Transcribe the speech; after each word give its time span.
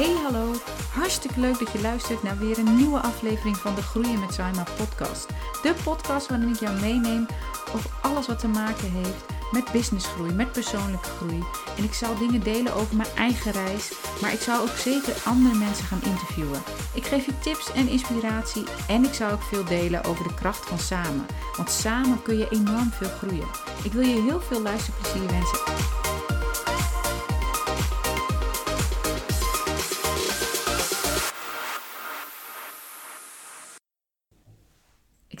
Hey 0.00 0.16
hallo, 0.22 0.52
hartstikke 0.92 1.40
leuk 1.40 1.58
dat 1.58 1.72
je 1.72 1.80
luistert 1.80 2.22
naar 2.22 2.38
weer 2.38 2.58
een 2.58 2.76
nieuwe 2.76 2.98
aflevering 3.00 3.56
van 3.56 3.74
de 3.74 3.82
Groeien 3.82 4.20
met 4.20 4.34
Saima 4.34 4.64
podcast. 4.76 5.26
De 5.62 5.74
podcast 5.84 6.28
waarin 6.28 6.48
ik 6.48 6.60
jou 6.60 6.80
meeneem 6.80 7.26
over 7.74 7.90
alles 8.02 8.26
wat 8.26 8.38
te 8.38 8.48
maken 8.48 8.90
heeft 8.90 9.24
met 9.50 9.72
businessgroei, 9.72 10.32
met 10.32 10.52
persoonlijke 10.52 11.08
groei. 11.08 11.42
En 11.76 11.84
ik 11.84 11.92
zal 11.92 12.18
dingen 12.18 12.42
delen 12.42 12.74
over 12.74 12.96
mijn 12.96 13.08
eigen 13.16 13.52
reis, 13.52 13.92
maar 14.20 14.32
ik 14.32 14.40
zal 14.40 14.60
ook 14.62 14.76
zeker 14.76 15.14
andere 15.24 15.54
mensen 15.54 15.84
gaan 15.84 16.02
interviewen. 16.02 16.62
Ik 16.94 17.04
geef 17.04 17.26
je 17.26 17.38
tips 17.38 17.72
en 17.72 17.88
inspiratie 17.88 18.64
en 18.88 19.04
ik 19.04 19.14
zal 19.14 19.30
ook 19.30 19.42
veel 19.42 19.64
delen 19.64 20.04
over 20.04 20.28
de 20.28 20.34
kracht 20.34 20.66
van 20.66 20.78
samen. 20.78 21.26
Want 21.56 21.70
samen 21.70 22.22
kun 22.22 22.38
je 22.38 22.48
enorm 22.50 22.90
veel 22.90 23.10
groeien. 23.18 23.48
Ik 23.82 23.92
wil 23.92 24.06
je 24.06 24.22
heel 24.22 24.40
veel 24.40 24.62
luisterplezier 24.62 25.26
wensen. 25.26 25.99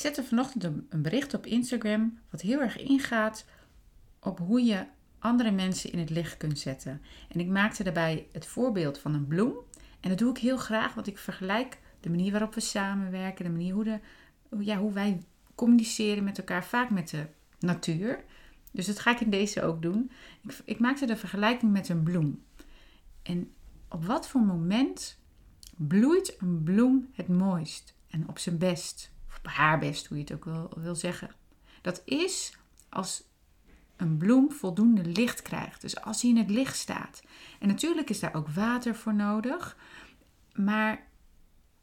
Ik 0.00 0.06
zette 0.06 0.24
vanochtend 0.24 0.64
een 0.64 1.02
bericht 1.02 1.34
op 1.34 1.46
Instagram 1.46 2.18
wat 2.30 2.40
heel 2.40 2.60
erg 2.60 2.78
ingaat 2.78 3.44
op 4.20 4.38
hoe 4.38 4.64
je 4.64 4.86
andere 5.18 5.50
mensen 5.50 5.92
in 5.92 5.98
het 5.98 6.10
licht 6.10 6.36
kunt 6.36 6.58
zetten. 6.58 7.02
En 7.28 7.40
ik 7.40 7.46
maakte 7.46 7.82
daarbij 7.82 8.26
het 8.32 8.46
voorbeeld 8.46 8.98
van 8.98 9.14
een 9.14 9.26
bloem. 9.26 9.54
En 10.00 10.08
dat 10.08 10.18
doe 10.18 10.30
ik 10.30 10.38
heel 10.38 10.56
graag, 10.56 10.94
want 10.94 11.06
ik 11.06 11.18
vergelijk 11.18 11.78
de 12.00 12.10
manier 12.10 12.30
waarop 12.30 12.54
we 12.54 12.60
samenwerken, 12.60 13.44
de 13.44 13.50
manier 13.50 13.74
hoe, 13.74 13.84
de, 13.84 13.98
ja, 14.58 14.76
hoe 14.76 14.92
wij 14.92 15.22
communiceren 15.54 16.24
met 16.24 16.38
elkaar, 16.38 16.64
vaak 16.64 16.90
met 16.90 17.08
de 17.08 17.26
natuur. 17.58 18.24
Dus 18.72 18.86
dat 18.86 18.98
ga 18.98 19.10
ik 19.10 19.20
in 19.20 19.30
deze 19.30 19.62
ook 19.62 19.82
doen. 19.82 20.10
Ik, 20.42 20.58
ik 20.64 20.78
maakte 20.78 21.06
de 21.06 21.16
vergelijking 21.16 21.72
met 21.72 21.88
een 21.88 22.02
bloem. 22.02 22.42
En 23.22 23.52
op 23.88 24.04
wat 24.04 24.28
voor 24.28 24.40
moment 24.40 25.18
bloeit 25.76 26.36
een 26.38 26.62
bloem 26.62 27.08
het 27.12 27.28
mooist 27.28 27.94
en 28.10 28.28
op 28.28 28.38
zijn 28.38 28.58
best? 28.58 29.18
Of 29.44 29.50
op 29.50 29.56
haar 29.56 29.78
best, 29.78 30.06
hoe 30.06 30.16
je 30.16 30.22
het 30.22 30.32
ook 30.32 30.44
wil, 30.44 30.70
wil 30.76 30.94
zeggen. 30.94 31.30
Dat 31.82 32.02
is 32.04 32.58
als 32.88 33.22
een 33.96 34.16
bloem 34.16 34.52
voldoende 34.52 35.04
licht 35.04 35.42
krijgt. 35.42 35.80
Dus 35.80 36.00
als 36.00 36.22
hij 36.22 36.30
in 36.30 36.36
het 36.36 36.50
licht 36.50 36.76
staat. 36.76 37.22
En 37.58 37.68
natuurlijk 37.68 38.10
is 38.10 38.20
daar 38.20 38.34
ook 38.34 38.48
water 38.48 38.94
voor 38.94 39.14
nodig. 39.14 39.76
Maar 40.54 41.06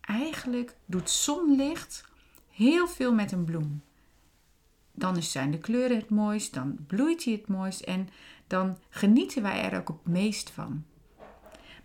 eigenlijk 0.01 0.75
doet 0.85 1.09
zonlicht 1.09 2.05
heel 2.49 2.87
veel 2.87 3.13
met 3.13 3.31
een 3.31 3.45
bloem. 3.45 3.81
Dan 4.91 5.23
zijn 5.23 5.51
de 5.51 5.57
kleuren 5.57 5.97
het 5.97 6.09
mooist, 6.09 6.53
dan 6.53 6.77
bloeit 6.87 7.23
hij 7.23 7.33
het 7.33 7.47
mooist 7.47 7.81
en 7.81 8.09
dan 8.47 8.77
genieten 8.89 9.41
wij 9.41 9.61
er 9.61 9.79
ook 9.79 9.87
het 9.87 10.05
meest 10.05 10.49
van. 10.49 10.85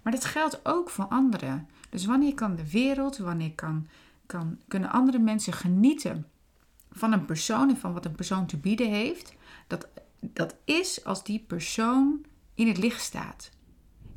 Maar 0.02 0.12
dat 0.12 0.24
geldt 0.24 0.60
ook 0.66 0.90
voor 0.90 1.04
anderen. 1.04 1.68
Dus 1.90 2.04
wanneer 2.04 2.34
kan 2.34 2.56
de 2.56 2.70
wereld, 2.70 3.16
wanneer 3.16 3.52
kan, 3.54 3.88
kunnen 4.68 4.90
andere 4.90 5.18
mensen 5.18 5.52
genieten 5.52 6.26
van 6.90 7.12
een 7.12 7.24
persoon 7.24 7.68
en 7.68 7.76
van 7.76 7.92
wat 7.92 8.04
een 8.04 8.14
persoon 8.14 8.46
te 8.46 8.56
bieden 8.56 8.90
heeft? 8.90 9.34
Dat 9.66 9.88
dat 10.22 10.54
is 10.64 11.04
als 11.04 11.24
die 11.24 11.38
persoon 11.38 12.24
in 12.54 12.68
het 12.68 12.78
licht 12.78 13.02
staat. 13.02 13.50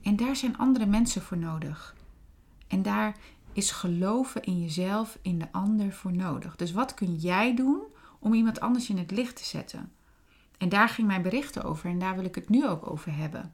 En 0.02 0.16
daar 0.16 0.36
zijn 0.36 0.58
andere 0.58 0.86
mensen 0.86 1.22
voor 1.22 1.38
nodig. 1.38 1.96
En 2.68 2.82
daar 2.82 3.18
is 3.54 3.72
geloven 3.72 4.44
in 4.44 4.62
jezelf, 4.62 5.18
in 5.22 5.40
de 5.40 5.52
ander 5.52 5.94
voor 5.94 6.14
nodig. 6.14 6.56
Dus 6.56 6.72
wat 6.72 6.94
kun 6.94 7.16
jij 7.16 7.56
doen 7.56 7.82
om 8.20 8.34
iemand 8.34 8.60
anders 8.60 8.90
in 8.90 8.98
het 8.98 9.12
licht 9.12 9.36
te 9.36 9.46
zetten? 9.46 9.92
En 10.58 10.70
daar 10.70 10.90
ging 10.90 11.08
mijn 11.08 11.22
berichten 11.22 11.64
over 11.64 11.90
en 11.90 12.00
daar 12.00 12.16
wil 12.16 12.26
ik 12.26 12.36
het 12.36 12.50
nu 12.50 12.68
ook 12.68 12.90
over 12.92 13.16
hebben. 13.16 13.54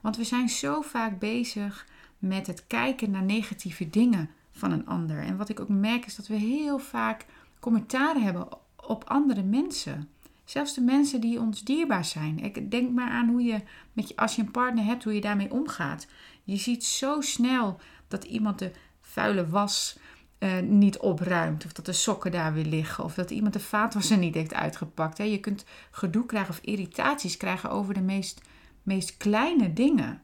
Want 0.00 0.16
we 0.16 0.24
zijn 0.24 0.48
zo 0.48 0.80
vaak 0.80 1.18
bezig 1.18 1.86
met 2.18 2.46
het 2.46 2.66
kijken 2.66 3.10
naar 3.10 3.22
negatieve 3.22 3.90
dingen 3.90 4.30
van 4.54 4.72
een 4.72 4.86
ander. 4.86 5.18
En 5.18 5.36
wat 5.36 5.48
ik 5.48 5.60
ook 5.60 5.68
merk 5.68 6.06
is 6.06 6.16
dat 6.16 6.26
we 6.26 6.34
heel 6.34 6.78
vaak 6.78 7.26
commentaren 7.60 8.22
hebben 8.22 8.48
op 8.76 9.04
andere 9.04 9.42
mensen. 9.42 10.08
Zelfs 10.44 10.74
de 10.74 10.80
mensen 10.80 11.20
die 11.20 11.40
ons 11.40 11.64
dierbaar 11.64 12.04
zijn. 12.04 12.38
Ik 12.38 12.70
denk 12.70 12.90
maar 12.90 13.10
aan 13.10 13.28
hoe 13.28 13.42
je, 13.42 13.60
met 13.92 14.08
je, 14.08 14.16
als 14.16 14.36
je 14.36 14.42
een 14.42 14.50
partner 14.50 14.84
hebt, 14.84 15.04
hoe 15.04 15.14
je 15.14 15.20
daarmee 15.20 15.50
omgaat. 15.50 16.06
Je 16.44 16.56
ziet 16.56 16.84
zo 16.84 17.20
snel 17.20 17.80
dat 18.08 18.24
iemand 18.24 18.58
de 18.58 18.70
vuile 19.00 19.48
was 19.48 19.98
uh, 20.38 20.58
niet 20.60 20.98
opruimt. 20.98 21.64
Of 21.64 21.72
dat 21.72 21.86
de 21.86 21.92
sokken 21.92 22.30
daar 22.30 22.52
weer 22.52 22.64
liggen. 22.64 23.04
Of 23.04 23.14
dat 23.14 23.30
iemand 23.30 23.52
de 23.52 23.60
vaatwasser 23.60 24.18
niet 24.18 24.34
heeft 24.34 24.54
uitgepakt. 24.54 25.18
Hè. 25.18 25.24
Je 25.24 25.40
kunt 25.40 25.64
gedoe 25.90 26.26
krijgen 26.26 26.50
of 26.50 26.60
irritaties 26.60 27.36
krijgen 27.36 27.70
over 27.70 27.94
de 27.94 28.02
meest, 28.02 28.40
meest 28.82 29.16
kleine 29.16 29.72
dingen. 29.72 30.22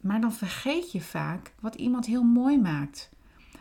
Maar 0.00 0.20
dan 0.20 0.32
vergeet 0.32 0.92
je 0.92 1.00
vaak 1.00 1.54
wat 1.60 1.74
iemand 1.74 2.06
heel 2.06 2.22
mooi 2.22 2.58
maakt. 2.58 3.10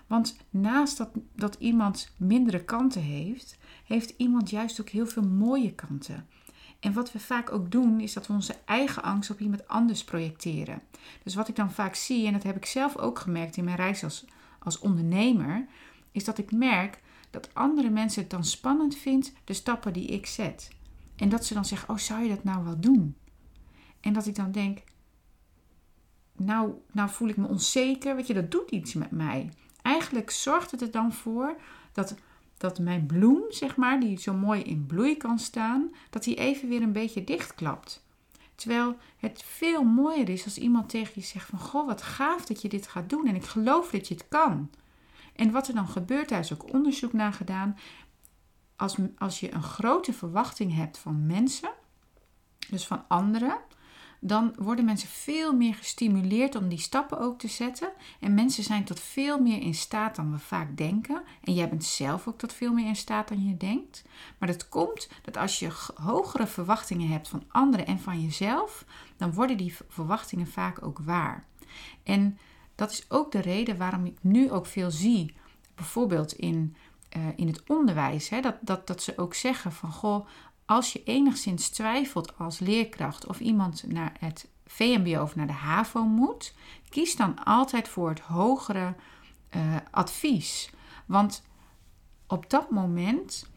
Want 0.08 0.38
naast 0.50 0.98
dat, 0.98 1.10
dat 1.36 1.56
iemand 1.60 2.14
mindere 2.18 2.64
kanten 2.64 3.02
heeft, 3.02 3.58
heeft 3.86 4.14
iemand 4.18 4.50
juist 4.50 4.82
ook 4.82 4.90
heel 4.90 5.08
veel 5.08 5.28
mooie 5.28 5.74
kanten. 5.74 6.28
En 6.80 6.94
wat 6.94 7.12
we 7.12 7.20
vaak 7.20 7.52
ook 7.52 7.72
doen, 7.72 8.00
is 8.00 8.14
dat 8.14 8.28
we 8.28 8.34
onze 8.34 8.56
eigen 8.66 9.04
angst 9.04 9.30
op 9.30 9.40
iemand 9.40 9.68
anders 9.68 10.04
projecteren. 10.04 10.82
Dus 11.24 11.36
wat 11.36 11.48
ik 11.48 11.56
dan 11.56 11.72
vaak 11.72 11.96
zie, 11.96 12.28
en 12.28 12.34
dat 12.34 12.44
heb 12.44 12.56
ik 12.56 12.66
zelf 12.66 12.98
ook 12.98 13.20
gemerkt 13.20 13.58
in 13.58 13.64
mijn 13.64 13.78
reis 13.78 14.04
als, 14.04 14.26
als 14.60 14.80
ondernemer, 14.80 15.66
is 16.12 16.24
dat 16.24 16.38
ik 16.38 16.52
merk 16.52 17.02
dat 17.30 17.54
andere 17.54 17.90
mensen 17.90 18.22
het 18.22 18.32
dan 18.32 18.46
spannend 18.46 18.96
vinden, 18.96 19.32
de 19.44 19.54
stappen 19.54 19.94
die 19.94 20.08
ik 20.08 20.26
zet. 20.26 20.70
En 21.16 21.30
dat 21.30 21.46
ze 21.46 21.54
dan 21.54 21.66
zeggen, 21.66 21.90
oh 21.90 21.98
zou 21.98 22.24
je 22.24 22.30
dat 22.30 22.44
nou 22.44 22.64
wel 22.64 22.80
doen? 22.80 23.16
En 24.00 24.14
dat 24.14 24.26
ik 24.26 24.36
dan 24.36 24.52
denk, 24.52 24.80
nou, 26.38 26.74
nou 26.92 27.10
voel 27.10 27.28
ik 27.28 27.38
me 27.38 27.48
onzeker, 27.48 28.16
weet 28.16 28.28
je, 28.28 28.34
dat 28.34 28.52
doet 28.52 28.72
iets 28.72 28.94
met 28.94 29.12
mij. 29.12 29.50
Eigenlijk 29.82 30.30
zorgt 30.30 30.72
het 30.72 30.82
er 30.82 30.92
dan 30.92 31.14
voor 31.14 31.56
dat 31.92 32.16
dat 32.58 32.80
mijn 32.80 33.06
bloem, 33.06 33.44
zeg 33.50 33.76
maar, 33.76 34.00
die 34.00 34.20
zo 34.20 34.34
mooi 34.34 34.62
in 34.62 34.86
bloei 34.86 35.18
kan 35.18 35.40
staan, 35.40 35.92
dat 36.10 36.24
die 36.24 36.36
even 36.36 36.70
weer 36.70 36.82
een 36.82 36.92
beetje 36.92 37.24
dichtklapt. 37.24 38.06
Terwijl 38.56 38.98
het 39.18 39.44
veel 39.44 39.84
mooier 39.84 40.30
is 40.30 40.44
als 40.44 40.58
iemand 40.58 40.90
tegen 40.90 41.12
je 41.16 41.22
zegt 41.22 41.50
van, 41.50 41.60
goh, 41.60 41.86
wat 41.86 42.02
gaaf 42.02 42.46
dat 42.46 42.62
je 42.62 42.70
dit 42.70 42.88
gaat 42.88 43.10
doen 43.10 43.28
en 43.28 43.36
ik 43.36 43.46
geloof 43.46 43.90
dat 43.90 44.08
je 44.08 44.14
het 44.14 44.28
kan. 44.28 44.70
En 45.36 45.52
wat 45.52 45.68
er 45.68 45.74
dan 45.74 45.88
gebeurt, 45.88 46.30
daar 46.30 46.40
is 46.40 46.54
ook 46.54 46.74
onderzoek 46.74 47.14
naar 47.14 47.34
gedaan. 47.34 47.78
Als, 48.76 48.96
als 49.18 49.40
je 49.40 49.54
een 49.54 49.64
grote 49.64 50.14
verwachting 50.14 50.76
hebt 50.76 50.98
van 50.98 51.26
mensen, 51.26 51.70
dus 52.70 52.88
van 52.88 53.04
anderen, 53.08 53.58
dan 54.20 54.54
worden 54.58 54.86
mensen 54.86 55.10
veel 55.10 55.54
meer 55.54 55.74
gestimuleerd 55.76 56.56
om 56.56 56.68
die 56.68 56.80
stappen 56.80 57.20
ook 57.20 57.40
te 57.40 57.48
zetten. 57.48 57.90
En 58.20 58.34
mensen 58.34 58.64
zijn 58.64 58.84
tot 58.84 59.00
veel 59.00 59.40
meer 59.40 59.62
in 59.62 59.74
staat 59.74 60.16
dan 60.16 60.32
we 60.32 60.40
vaak 60.40 60.78
denken. 60.78 61.22
En 61.44 61.54
jij 61.54 61.70
bent 61.70 61.84
zelf 61.84 62.28
ook 62.28 62.38
tot 62.38 62.54
veel 62.54 62.74
meer 62.74 62.88
in 62.88 62.96
staat 62.96 63.28
dan 63.28 63.48
je 63.48 63.58
denkt. 63.58 64.04
Maar 64.38 64.48
dat 64.48 64.70
komt 64.70 65.10
dat 65.22 65.38
als 65.38 65.60
je 65.60 65.72
hogere 65.96 66.48
verwachtingen 66.48 67.10
hebt 67.10 67.28
van 67.28 67.44
anderen 67.48 67.86
en 67.86 68.00
van 68.00 68.22
jezelf, 68.22 68.86
dan 69.18 69.34
worden 69.34 69.58
die 69.58 69.76
verwachtingen 69.88 70.48
vaak 70.48 70.84
ook 70.84 71.00
waar. 71.00 71.46
En 72.04 72.38
dat 72.76 72.92
is 72.92 73.06
ook 73.10 73.32
de 73.32 73.42
reden 73.42 73.78
waarom 73.78 74.06
ik 74.06 74.18
nu 74.22 74.52
ook 74.52 74.66
veel 74.66 74.92
zie, 74.92 75.34
bijvoorbeeld 75.76 76.34
in, 76.34 76.76
uh, 77.18 77.24
in 77.36 77.48
het 77.48 77.64
onderwijs, 77.68 78.30
hè, 78.30 78.42
dat, 78.42 78.56
dat, 78.62 78.88
dat 78.88 79.04
ze 79.04 79.18
ook 79.18 79.34
zeggen 79.34 79.72
van 79.72 79.92
goh, 79.92 80.28
als 80.68 80.94
je 80.94 81.04
enigszins 81.04 81.70
twijfelt 81.70 82.38
als 82.38 82.60
leerkracht 82.60 83.26
of 83.28 83.40
iemand 83.40 83.84
naar 83.88 84.14
het 84.20 84.48
VMBO 84.66 85.22
of 85.22 85.36
naar 85.36 85.48
de 85.48 85.54
HAVO 85.54 86.04
moet, 86.04 86.54
kies 86.90 87.16
dan 87.16 87.44
altijd 87.44 87.88
voor 87.88 88.10
het 88.10 88.20
hogere 88.20 88.94
uh, 89.56 89.76
advies. 89.92 90.70
Want 91.06 91.44
op 92.28 92.50
dat 92.50 92.72
moment 92.72 93.48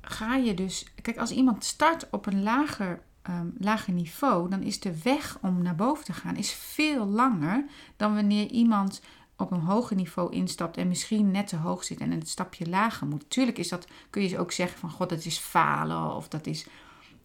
ga 0.00 0.36
je 0.36 0.54
dus. 0.54 0.86
Kijk, 1.02 1.18
als 1.18 1.30
iemand 1.30 1.64
start 1.64 2.10
op 2.10 2.26
een 2.26 2.42
lager, 2.42 3.02
um, 3.30 3.54
lager 3.58 3.92
niveau, 3.92 4.50
dan 4.50 4.62
is 4.62 4.80
de 4.80 5.02
weg 5.02 5.38
om 5.40 5.62
naar 5.62 5.76
boven 5.76 6.04
te 6.04 6.12
gaan 6.12 6.36
is 6.36 6.52
veel 6.52 7.06
langer 7.06 7.64
dan 7.96 8.14
wanneer 8.14 8.50
iemand 8.50 9.00
op 9.38 9.50
een 9.50 9.60
hoger 9.60 9.96
niveau 9.96 10.32
instapt 10.32 10.76
en 10.76 10.88
misschien 10.88 11.30
net 11.30 11.46
te 11.46 11.56
hoog 11.56 11.84
zit 11.84 12.00
en 12.00 12.10
een 12.10 12.26
stapje 12.26 12.68
lager 12.68 13.06
moet. 13.06 13.30
Tuurlijk 13.30 13.58
is 13.58 13.68
dat, 13.68 13.86
kun 14.10 14.28
je 14.28 14.38
ook 14.38 14.52
zeggen 14.52 14.78
van 14.78 14.90
god, 14.90 15.08
dat 15.08 15.24
is 15.24 15.38
falen 15.38 16.14
of 16.14 16.28
dat 16.28 16.46
is, 16.46 16.66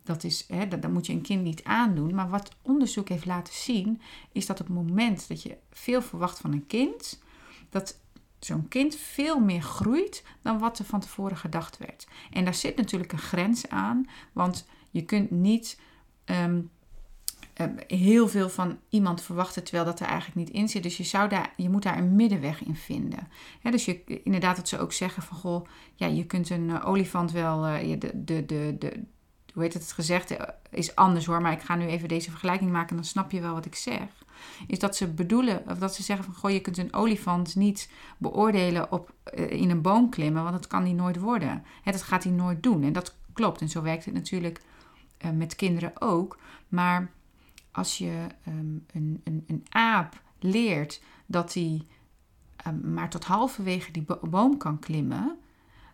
dat 0.03 0.23
is, 0.23 0.45
hè, 0.47 0.67
dat, 0.67 0.91
moet 0.91 1.05
je 1.05 1.13
een 1.13 1.21
kind 1.21 1.43
niet 1.43 1.63
aandoen. 1.63 2.15
Maar 2.15 2.29
wat 2.29 2.55
onderzoek 2.61 3.09
heeft 3.09 3.25
laten 3.25 3.53
zien, 3.53 4.01
is 4.31 4.45
dat 4.45 4.59
op 4.59 4.67
het 4.67 4.75
moment 4.75 5.27
dat 5.27 5.41
je 5.41 5.57
veel 5.71 6.01
verwacht 6.01 6.39
van 6.39 6.51
een 6.51 6.67
kind, 6.67 7.21
dat 7.69 7.99
zo'n 8.39 8.67
kind 8.67 8.95
veel 8.95 9.39
meer 9.39 9.61
groeit 9.61 10.23
dan 10.41 10.59
wat 10.59 10.79
er 10.79 10.85
van 10.85 10.99
tevoren 10.99 11.37
gedacht 11.37 11.77
werd. 11.77 12.07
En 12.31 12.43
daar 12.43 12.53
zit 12.53 12.75
natuurlijk 12.75 13.11
een 13.11 13.17
grens 13.17 13.69
aan, 13.69 14.09
want 14.33 14.65
je 14.89 15.01
kunt 15.01 15.31
niet 15.31 15.79
ehm, 16.25 16.61
heel 17.87 18.27
veel 18.27 18.49
van 18.49 18.79
iemand 18.89 19.21
verwachten, 19.21 19.63
terwijl 19.63 19.85
dat 19.85 19.99
er 19.99 20.05
eigenlijk 20.05 20.35
niet 20.35 20.49
in 20.49 20.69
zit. 20.69 20.83
Dus 20.83 20.97
je, 20.97 21.03
zou 21.03 21.29
daar, 21.29 21.53
je 21.57 21.69
moet 21.69 21.83
daar 21.83 21.97
een 21.97 22.15
middenweg 22.15 22.63
in 22.63 22.75
vinden. 22.75 23.27
dus 23.61 23.85
je, 23.85 24.21
inderdaad, 24.23 24.55
dat 24.55 24.67
ze 24.67 24.79
ook 24.79 24.93
zeggen 24.93 25.23
van 25.23 25.37
goh, 25.37 25.67
ja, 25.95 26.07
je 26.07 26.25
kunt 26.25 26.49
een 26.49 26.69
uh, 26.69 26.87
olifant 26.87 27.31
wel, 27.31 27.67
uh, 27.67 27.99
de, 27.99 28.23
de, 28.23 28.45
de, 28.45 28.75
de, 28.79 29.03
hoe 29.53 29.63
heet 29.63 29.73
het, 29.73 29.83
het 29.83 29.91
gezegd 29.91 30.35
is 30.69 30.95
anders 30.95 31.25
hoor, 31.25 31.41
maar 31.41 31.51
ik 31.51 31.61
ga 31.61 31.75
nu 31.75 31.85
even 31.85 32.07
deze 32.07 32.29
vergelijking 32.29 32.71
maken, 32.71 32.95
dan 32.95 33.05
snap 33.05 33.31
je 33.31 33.41
wel 33.41 33.53
wat 33.53 33.65
ik 33.65 33.75
zeg. 33.75 34.25
Is 34.67 34.79
dat 34.79 34.95
ze 34.95 35.07
bedoelen, 35.07 35.63
of 35.67 35.77
dat 35.77 35.95
ze 35.95 36.03
zeggen 36.03 36.25
van 36.25 36.33
goh, 36.33 36.51
je 36.51 36.59
kunt 36.59 36.77
een 36.77 36.93
olifant 36.93 37.55
niet 37.55 37.89
beoordelen 38.17 38.91
op 38.91 39.13
eh, 39.23 39.51
in 39.51 39.69
een 39.69 39.81
boom 39.81 40.09
klimmen, 40.09 40.43
want 40.43 40.55
dat 40.55 40.67
kan 40.67 40.83
hij 40.83 40.93
nooit 40.93 41.19
worden. 41.19 41.63
Hè, 41.83 41.91
dat 41.91 42.01
gaat 42.01 42.23
hij 42.23 42.33
nooit 42.33 42.63
doen. 42.63 42.83
En 42.83 42.93
dat 42.93 43.15
klopt. 43.33 43.61
En 43.61 43.69
zo 43.69 43.81
werkt 43.81 44.05
het 44.05 44.13
natuurlijk 44.13 44.61
met 45.33 45.55
kinderen 45.55 46.01
ook. 46.01 46.37
Maar 46.67 47.11
als 47.73 47.97
je 47.97 48.27
um, 48.47 48.85
een, 48.93 49.21
een, 49.23 49.43
een 49.47 49.65
aap 49.69 50.21
leert 50.39 51.01
dat 51.25 51.53
hij 51.53 51.81
um, 52.67 52.93
maar 52.93 53.09
tot 53.09 53.23
halverwege 53.23 53.91
die 53.91 54.05
boom 54.21 54.57
kan 54.57 54.79
klimmen, 54.79 55.37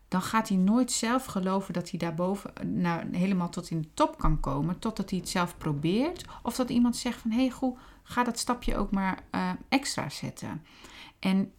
dan 0.07 0.21
gaat 0.21 0.49
hij 0.49 0.57
nooit 0.57 0.91
zelf 0.91 1.25
geloven 1.25 1.73
dat 1.73 1.89
hij 1.89 1.99
daarboven 1.99 2.53
nou, 2.81 3.17
helemaal 3.17 3.49
tot 3.49 3.69
in 3.69 3.81
de 3.81 3.93
top 3.93 4.17
kan 4.17 4.39
komen, 4.39 4.79
totdat 4.79 5.09
hij 5.09 5.19
het 5.19 5.29
zelf 5.29 5.57
probeert. 5.57 6.25
Of 6.43 6.55
dat 6.55 6.69
iemand 6.69 6.97
zegt 6.97 7.21
van 7.21 7.31
hey, 7.31 7.49
goed, 7.49 7.77
ga 8.03 8.23
dat 8.23 8.39
stapje 8.39 8.75
ook 8.75 8.91
maar 8.91 9.19
uh, 9.31 9.49
extra 9.69 10.09
zetten. 10.09 10.63
En 11.19 11.51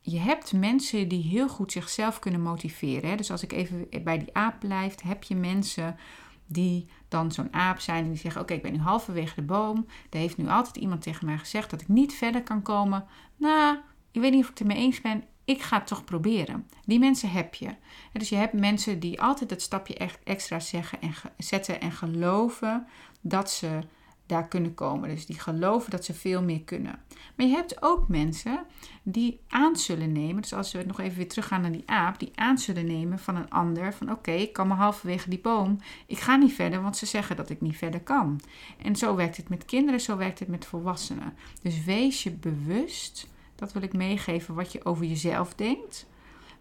je 0.00 0.18
hebt 0.18 0.52
mensen 0.52 1.08
die 1.08 1.22
heel 1.22 1.48
goed 1.48 1.72
zichzelf 1.72 2.18
kunnen 2.18 2.40
motiveren. 2.40 3.10
Hè? 3.10 3.16
Dus 3.16 3.30
als 3.30 3.42
ik 3.42 3.52
even 3.52 3.88
bij 4.02 4.18
die 4.18 4.34
aap 4.34 4.58
blijf, 4.58 5.02
heb 5.02 5.22
je 5.22 5.36
mensen 5.36 5.96
die 6.46 6.86
dan 7.08 7.32
zo'n 7.32 7.52
aap 7.52 7.80
zijn 7.80 8.04
en 8.04 8.10
die 8.10 8.18
zeggen: 8.18 8.40
Oké, 8.40 8.54
ik 8.54 8.62
ben 8.62 8.72
nu 8.72 8.78
halverwege 8.78 9.34
de 9.34 9.42
boom. 9.42 9.86
Er 10.10 10.18
heeft 10.18 10.36
nu 10.36 10.48
altijd 10.48 10.76
iemand 10.76 11.02
tegen 11.02 11.26
mij 11.26 11.38
gezegd 11.38 11.70
dat 11.70 11.80
ik 11.80 11.88
niet 11.88 12.14
verder 12.14 12.42
kan 12.42 12.62
komen. 12.62 13.04
Nou, 13.36 13.78
ik 14.10 14.20
weet 14.20 14.32
niet 14.32 14.42
of 14.42 14.50
ik 14.50 14.58
het 14.58 14.68
ermee 14.68 14.84
eens 14.84 15.00
ben. 15.00 15.24
Ik 15.44 15.62
ga 15.62 15.78
het 15.78 15.86
toch 15.86 16.04
proberen. 16.04 16.68
Die 16.84 16.98
mensen 16.98 17.30
heb 17.30 17.54
je. 17.54 17.68
dus 18.12 18.28
je 18.28 18.36
hebt 18.36 18.52
mensen 18.52 19.00
die 19.00 19.20
altijd 19.20 19.48
dat 19.48 19.62
stapje 19.62 20.10
extra 20.24 20.60
zeggen 20.60 21.00
en 21.00 21.14
zetten 21.36 21.80
en 21.80 21.92
geloven 21.92 22.86
dat 23.20 23.50
ze 23.50 23.78
daar 24.26 24.48
kunnen 24.48 24.74
komen. 24.74 25.08
Dus 25.08 25.26
die 25.26 25.38
geloven 25.38 25.90
dat 25.90 26.04
ze 26.04 26.14
veel 26.14 26.42
meer 26.42 26.62
kunnen. 26.62 26.98
Maar 27.36 27.46
je 27.46 27.52
hebt 27.52 27.82
ook 27.82 28.08
mensen 28.08 28.64
die 29.02 29.40
aan 29.48 29.76
zullen 29.76 30.12
nemen. 30.12 30.42
Dus 30.42 30.54
als 30.54 30.72
we 30.72 30.84
nog 30.86 31.00
even 31.00 31.16
weer 31.16 31.28
teruggaan 31.28 31.60
naar 31.60 31.72
die 31.72 31.82
aap, 31.86 32.18
die 32.18 32.32
aan 32.34 32.58
zullen 32.58 32.86
nemen 32.86 33.18
van 33.18 33.36
een 33.36 33.50
ander. 33.50 33.94
Van 33.94 34.10
oké, 34.10 34.30
ik 34.30 34.52
kan 34.52 34.68
me 34.68 34.74
halverwege 34.74 35.30
die 35.30 35.40
boom. 35.40 35.78
Ik 36.06 36.18
ga 36.18 36.36
niet 36.36 36.52
verder, 36.52 36.82
want 36.82 36.96
ze 36.96 37.06
zeggen 37.06 37.36
dat 37.36 37.50
ik 37.50 37.60
niet 37.60 37.76
verder 37.76 38.00
kan. 38.00 38.40
En 38.82 38.96
zo 38.96 39.14
werkt 39.14 39.36
het 39.36 39.48
met 39.48 39.64
kinderen, 39.64 40.00
zo 40.00 40.16
werkt 40.16 40.38
het 40.38 40.48
met 40.48 40.64
volwassenen. 40.64 41.34
Dus 41.62 41.84
wees 41.84 42.22
je 42.22 42.30
bewust, 42.30 43.28
dat 43.54 43.72
wil 43.72 43.82
ik 43.82 43.92
meegeven, 43.92 44.54
wat 44.54 44.72
je 44.72 44.84
over 44.84 45.04
jezelf 45.04 45.54
denkt. 45.54 46.06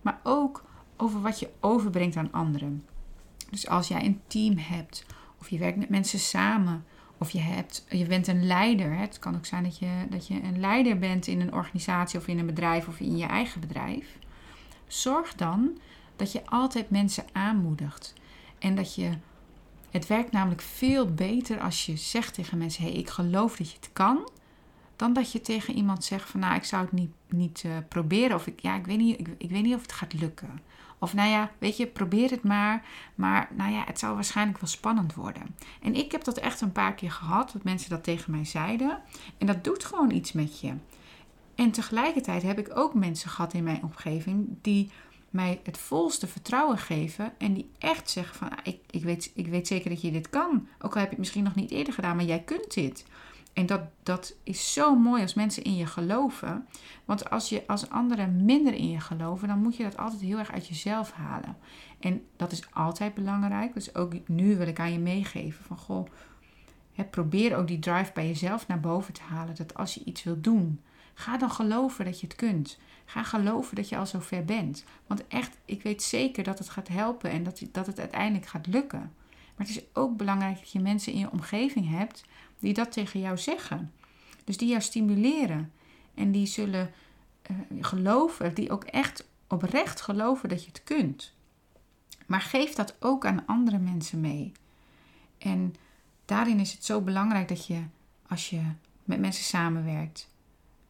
Maar 0.02 0.20
ook 0.24 0.64
over 0.98 1.22
wat 1.22 1.40
je 1.40 1.50
overbrengt 1.60 2.16
aan 2.16 2.32
anderen. 2.32 2.86
Dus 3.50 3.68
als 3.68 3.88
jij 3.88 4.06
een 4.06 4.22
team 4.28 4.58
hebt 4.58 5.06
of 5.40 5.50
je 5.50 5.58
werkt 5.58 5.78
met 5.78 5.90
mensen 5.90 6.20
samen 6.20 6.86
of 7.18 7.32
je, 7.32 7.40
hebt, 7.40 7.86
je 7.90 8.06
bent 8.06 8.28
een 8.28 8.46
leider. 8.46 8.98
Het 8.98 9.20
kan 9.20 9.36
ook 9.36 9.46
zijn 9.46 9.64
dat 9.64 9.78
je, 9.78 10.06
dat 10.10 10.28
je 10.28 10.44
een 10.44 10.60
leider 10.60 11.00
bent 11.00 11.28
in 11.28 11.42
een 11.42 11.54
organisatie 11.54 12.20
of 12.20 12.28
in 12.28 12.40
een 12.40 12.46
bedrijf 12.46 12.88
of 12.88 13.00
in 13.00 13.18
je 13.18 13.26
eigen 13.26 13.62
bedrijf. 13.62 14.18
Zorg 14.88 15.36
dan 15.36 15.78
dat 16.16 16.32
je 16.32 16.46
altijd 16.46 16.90
mensen 16.90 17.26
aanmoedigt. 17.32 18.14
En 18.60 18.76
dat 18.76 18.96
je. 18.96 19.12
Het 19.90 20.08
werkt 20.08 20.32
namelijk 20.32 20.62
veel 20.62 21.14
beter 21.14 21.60
als 21.60 21.86
je 21.86 21.98
zegt 21.98 22.34
tegen 22.34 22.58
mensen: 22.58 22.84
hé, 22.84 22.90
hey, 22.90 23.00
ik 23.00 23.10
geloof 23.10 23.56
dat 23.56 23.70
je 23.70 23.76
het 23.76 23.90
kan. 23.94 24.30
Dan 24.96 25.14
dat 25.14 25.32
je 25.32 25.42
tegen 25.42 25.76
iemand 25.76 26.04
zegt 26.04 26.30
van 26.30 26.40
nou, 26.40 26.56
ik 26.56 26.64
zou 26.64 26.84
het 26.84 26.92
niet, 26.92 27.12
niet 27.30 27.64
uh, 27.66 27.72
proberen. 27.88 28.36
Of 28.36 28.48
ik, 28.48 28.60
ja, 28.62 28.76
ik 28.76 28.86
weet, 28.86 28.98
niet, 28.98 29.20
ik, 29.20 29.28
ik 29.38 29.50
weet 29.50 29.64
niet 29.64 29.76
of 29.76 29.82
het 29.82 29.92
gaat 29.92 30.14
lukken. 30.14 30.60
Of 31.04 31.14
nou 31.14 31.30
ja, 31.30 31.52
weet 31.58 31.78
je, 31.78 31.88
probeer 31.88 32.30
het 32.30 32.44
maar. 32.44 32.86
Maar 33.16 33.50
nou 33.56 33.72
ja, 33.72 33.84
het 33.86 34.00
zou 34.00 34.16
waarschijnlijk 34.16 34.60
wel 34.60 34.70
spannend 34.70 35.14
worden. 35.14 35.56
En 35.82 35.96
ik 35.96 36.12
heb 36.12 36.24
dat 36.24 36.38
echt 36.38 36.62
een 36.62 36.72
paar 36.72 36.94
keer 36.94 37.12
gehad, 37.12 37.52
dat 37.52 37.64
mensen 37.64 37.90
dat 37.90 38.04
tegen 38.04 38.32
mij 38.32 38.46
zeiden. 38.46 39.02
En 39.38 39.48
dat 39.48 39.64
doet 39.64 39.86
gewoon 39.86 40.12
iets 40.12 40.32
met 40.32 40.60
je. 40.60 40.74
En 41.56 41.72
tegelijkertijd 41.72 42.44
heb 42.44 42.60
ik 42.60 42.78
ook 42.78 42.94
mensen 42.94 43.30
gehad 43.30 43.54
in 43.54 43.64
mijn 43.64 43.84
omgeving 43.84 44.48
die 44.62 44.92
mij 45.30 45.60
het 45.64 45.78
volste 45.78 46.28
vertrouwen 46.28 46.78
geven. 46.78 47.34
En 47.38 47.54
die 47.54 47.70
echt 47.78 48.10
zeggen 48.10 48.36
van, 48.36 48.50
ah, 48.50 48.58
ik, 48.64 48.80
ik, 48.90 49.04
weet, 49.04 49.32
ik 49.36 49.48
weet 49.48 49.68
zeker 49.68 49.90
dat 49.90 50.02
je 50.02 50.12
dit 50.12 50.30
kan. 50.30 50.68
Ook 50.80 50.94
al 50.94 51.00
heb 51.00 51.04
je 51.04 51.10
het 51.10 51.18
misschien 51.18 51.44
nog 51.44 51.56
niet 51.56 51.72
eerder 51.72 51.94
gedaan, 51.94 52.16
maar 52.16 52.26
jij 52.26 52.44
kunt 52.44 52.74
dit. 52.74 53.06
En 53.54 53.66
dat, 53.66 53.82
dat 54.04 54.36
is 54.44 54.74
zo 54.74 54.96
mooi 54.96 55.22
als 55.22 55.34
mensen 55.34 55.64
in 55.64 55.76
je 55.76 55.86
geloven. 55.86 56.68
Want 57.06 57.30
als, 57.30 57.50
je, 57.50 57.64
als 57.68 57.90
anderen 57.90 58.46
minder 58.46 58.74
in 58.74 58.90
je 58.90 59.00
geloven, 59.00 59.48
dan 59.48 59.62
moet 59.62 59.76
je 59.76 59.84
dat 59.84 59.98
altijd 59.98 60.22
heel 60.22 60.38
erg 60.38 60.52
uit 60.52 60.68
jezelf 60.68 61.12
halen. 61.12 61.58
En 62.00 62.26
dat 62.36 62.52
is 62.52 62.64
altijd 62.72 63.14
belangrijk. 63.14 63.74
Dus 63.74 63.96
ook 63.96 64.14
nu 64.28 64.58
wil 64.58 64.68
ik 64.68 64.80
aan 64.80 64.92
je 64.92 65.00
meegeven 65.00 65.66
van 65.66 65.78
goh, 65.78 66.08
hè, 66.94 67.04
probeer 67.04 67.56
ook 67.56 67.68
die 67.68 67.80
drive 67.80 68.12
bij 68.14 68.28
jezelf 68.28 68.68
naar 68.68 68.80
boven 68.80 69.14
te 69.14 69.22
halen. 69.22 69.56
Dat 69.56 69.76
als 69.76 69.94
je 69.94 70.04
iets 70.04 70.24
wilt 70.24 70.44
doen, 70.44 70.82
ga 71.14 71.38
dan 71.38 71.52
geloven 71.52 72.06
dat 72.06 72.20
je 72.20 72.28
het 72.28 72.36
kunt. 72.36 72.80
Ga 73.06 73.24
geloven 73.24 73.76
dat 73.76 73.90
je 73.90 73.98
al 73.98 74.06
zo 74.06 74.20
ver 74.20 74.46
bent. 74.46 74.84
Want 75.08 75.28
echt, 75.28 75.58
ik 75.66 75.84
weet 75.84 76.04
zeker 76.04 76.44
dat 76.44 76.60
het 76.60 76.70
gaat 76.70 76.88
helpen 76.88 77.32
en 77.32 77.44
dat, 77.44 77.62
dat 77.72 77.86
het 77.86 78.00
uiteindelijk 78.00 78.46
gaat 78.46 78.68
lukken. 78.68 79.14
Maar 79.56 79.68
het 79.68 79.76
is 79.76 79.84
ook 79.94 80.18
belangrijk 80.18 80.60
dat 80.60 80.72
je 80.72 80.80
mensen 80.80 81.14
in 81.14 81.20
je 81.20 81.32
omgeving 81.32 81.90
hebt 81.90 82.24
die 82.60 82.74
dat 82.74 82.92
tegen 82.92 83.20
jou 83.20 83.38
zeggen. 83.38 83.94
Dus 84.44 84.58
die 84.58 84.70
jou 84.70 84.82
stimuleren 84.82 85.72
en 86.14 86.32
die 86.32 86.46
zullen 86.46 86.92
uh, 87.52 87.84
geloven, 87.84 88.54
die 88.54 88.72
ook 88.72 88.84
echt 88.84 89.28
oprecht 89.48 90.02
geloven 90.02 90.50
dat 90.50 90.64
je 90.64 90.68
het 90.68 90.84
kunt. 90.84 91.34
Maar 92.26 92.42
geef 92.42 92.74
dat 92.74 92.96
ook 93.00 93.26
aan 93.26 93.46
andere 93.46 93.78
mensen 93.78 94.22
mee. 94.22 94.52
En 95.38 95.76
daarin 96.26 96.60
is 96.60 96.72
het 96.72 96.86
zo 96.86 97.02
belangrijk 97.02 97.48
dat 97.48 97.66
je, 97.66 97.84
als 98.28 98.50
je 98.50 98.62
met 99.04 99.20
mensen 99.20 99.44
samenwerkt, 99.44 100.30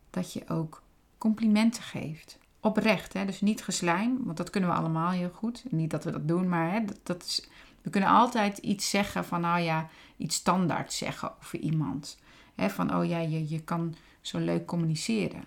dat 0.10 0.34
je 0.34 0.48
ook 0.48 0.84
complimenten 1.18 1.84
geeft. 1.84 2.38
Oprecht, 2.60 3.14
hè? 3.14 3.26
dus 3.26 3.42
niet 3.42 3.64
geslijm, 3.64 4.24
want 4.24 4.38
dat 4.38 4.50
kunnen 4.50 4.70
we 4.70 4.76
allemaal 4.76 5.10
heel 5.10 5.30
goed. 5.30 5.64
Niet 5.70 5.90
dat 5.90 6.04
we 6.04 6.12
dat 6.12 6.28
doen, 6.28 6.50
maar 6.50 6.72
hè, 6.72 6.86
dat, 6.86 7.00
dat 7.04 7.24
is 7.24 7.48
we 7.84 7.90
kunnen 7.90 8.10
altijd 8.10 8.58
iets 8.58 8.90
zeggen 8.90 9.26
van, 9.26 9.42
nou 9.42 9.62
ja, 9.62 9.90
iets 10.18 10.36
standaard 10.36 10.94
zeggen 10.94 11.32
over 11.38 11.60
iemand. 11.60 12.20
van, 12.56 12.96
oh 12.96 13.06
ja, 13.06 13.20
je, 13.20 13.50
je 13.50 13.62
kan 13.62 13.96
zo 14.22 14.40
leuk 14.40 14.66
communiceren. 14.66 15.44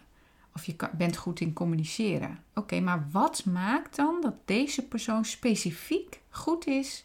Of 0.54 0.64
je 0.64 0.76
bent 0.96 1.16
goed 1.16 1.40
in 1.40 1.52
communiceren. 1.52 2.38
Oké, 2.54 2.80
maar 2.80 3.08
wat 3.10 3.44
maakt 3.44 3.96
dan 3.96 4.20
dat 4.20 4.34
deze 4.44 4.82
persoon 4.82 5.24
specifiek 5.24 6.20
goed 6.30 6.66
is 6.66 7.04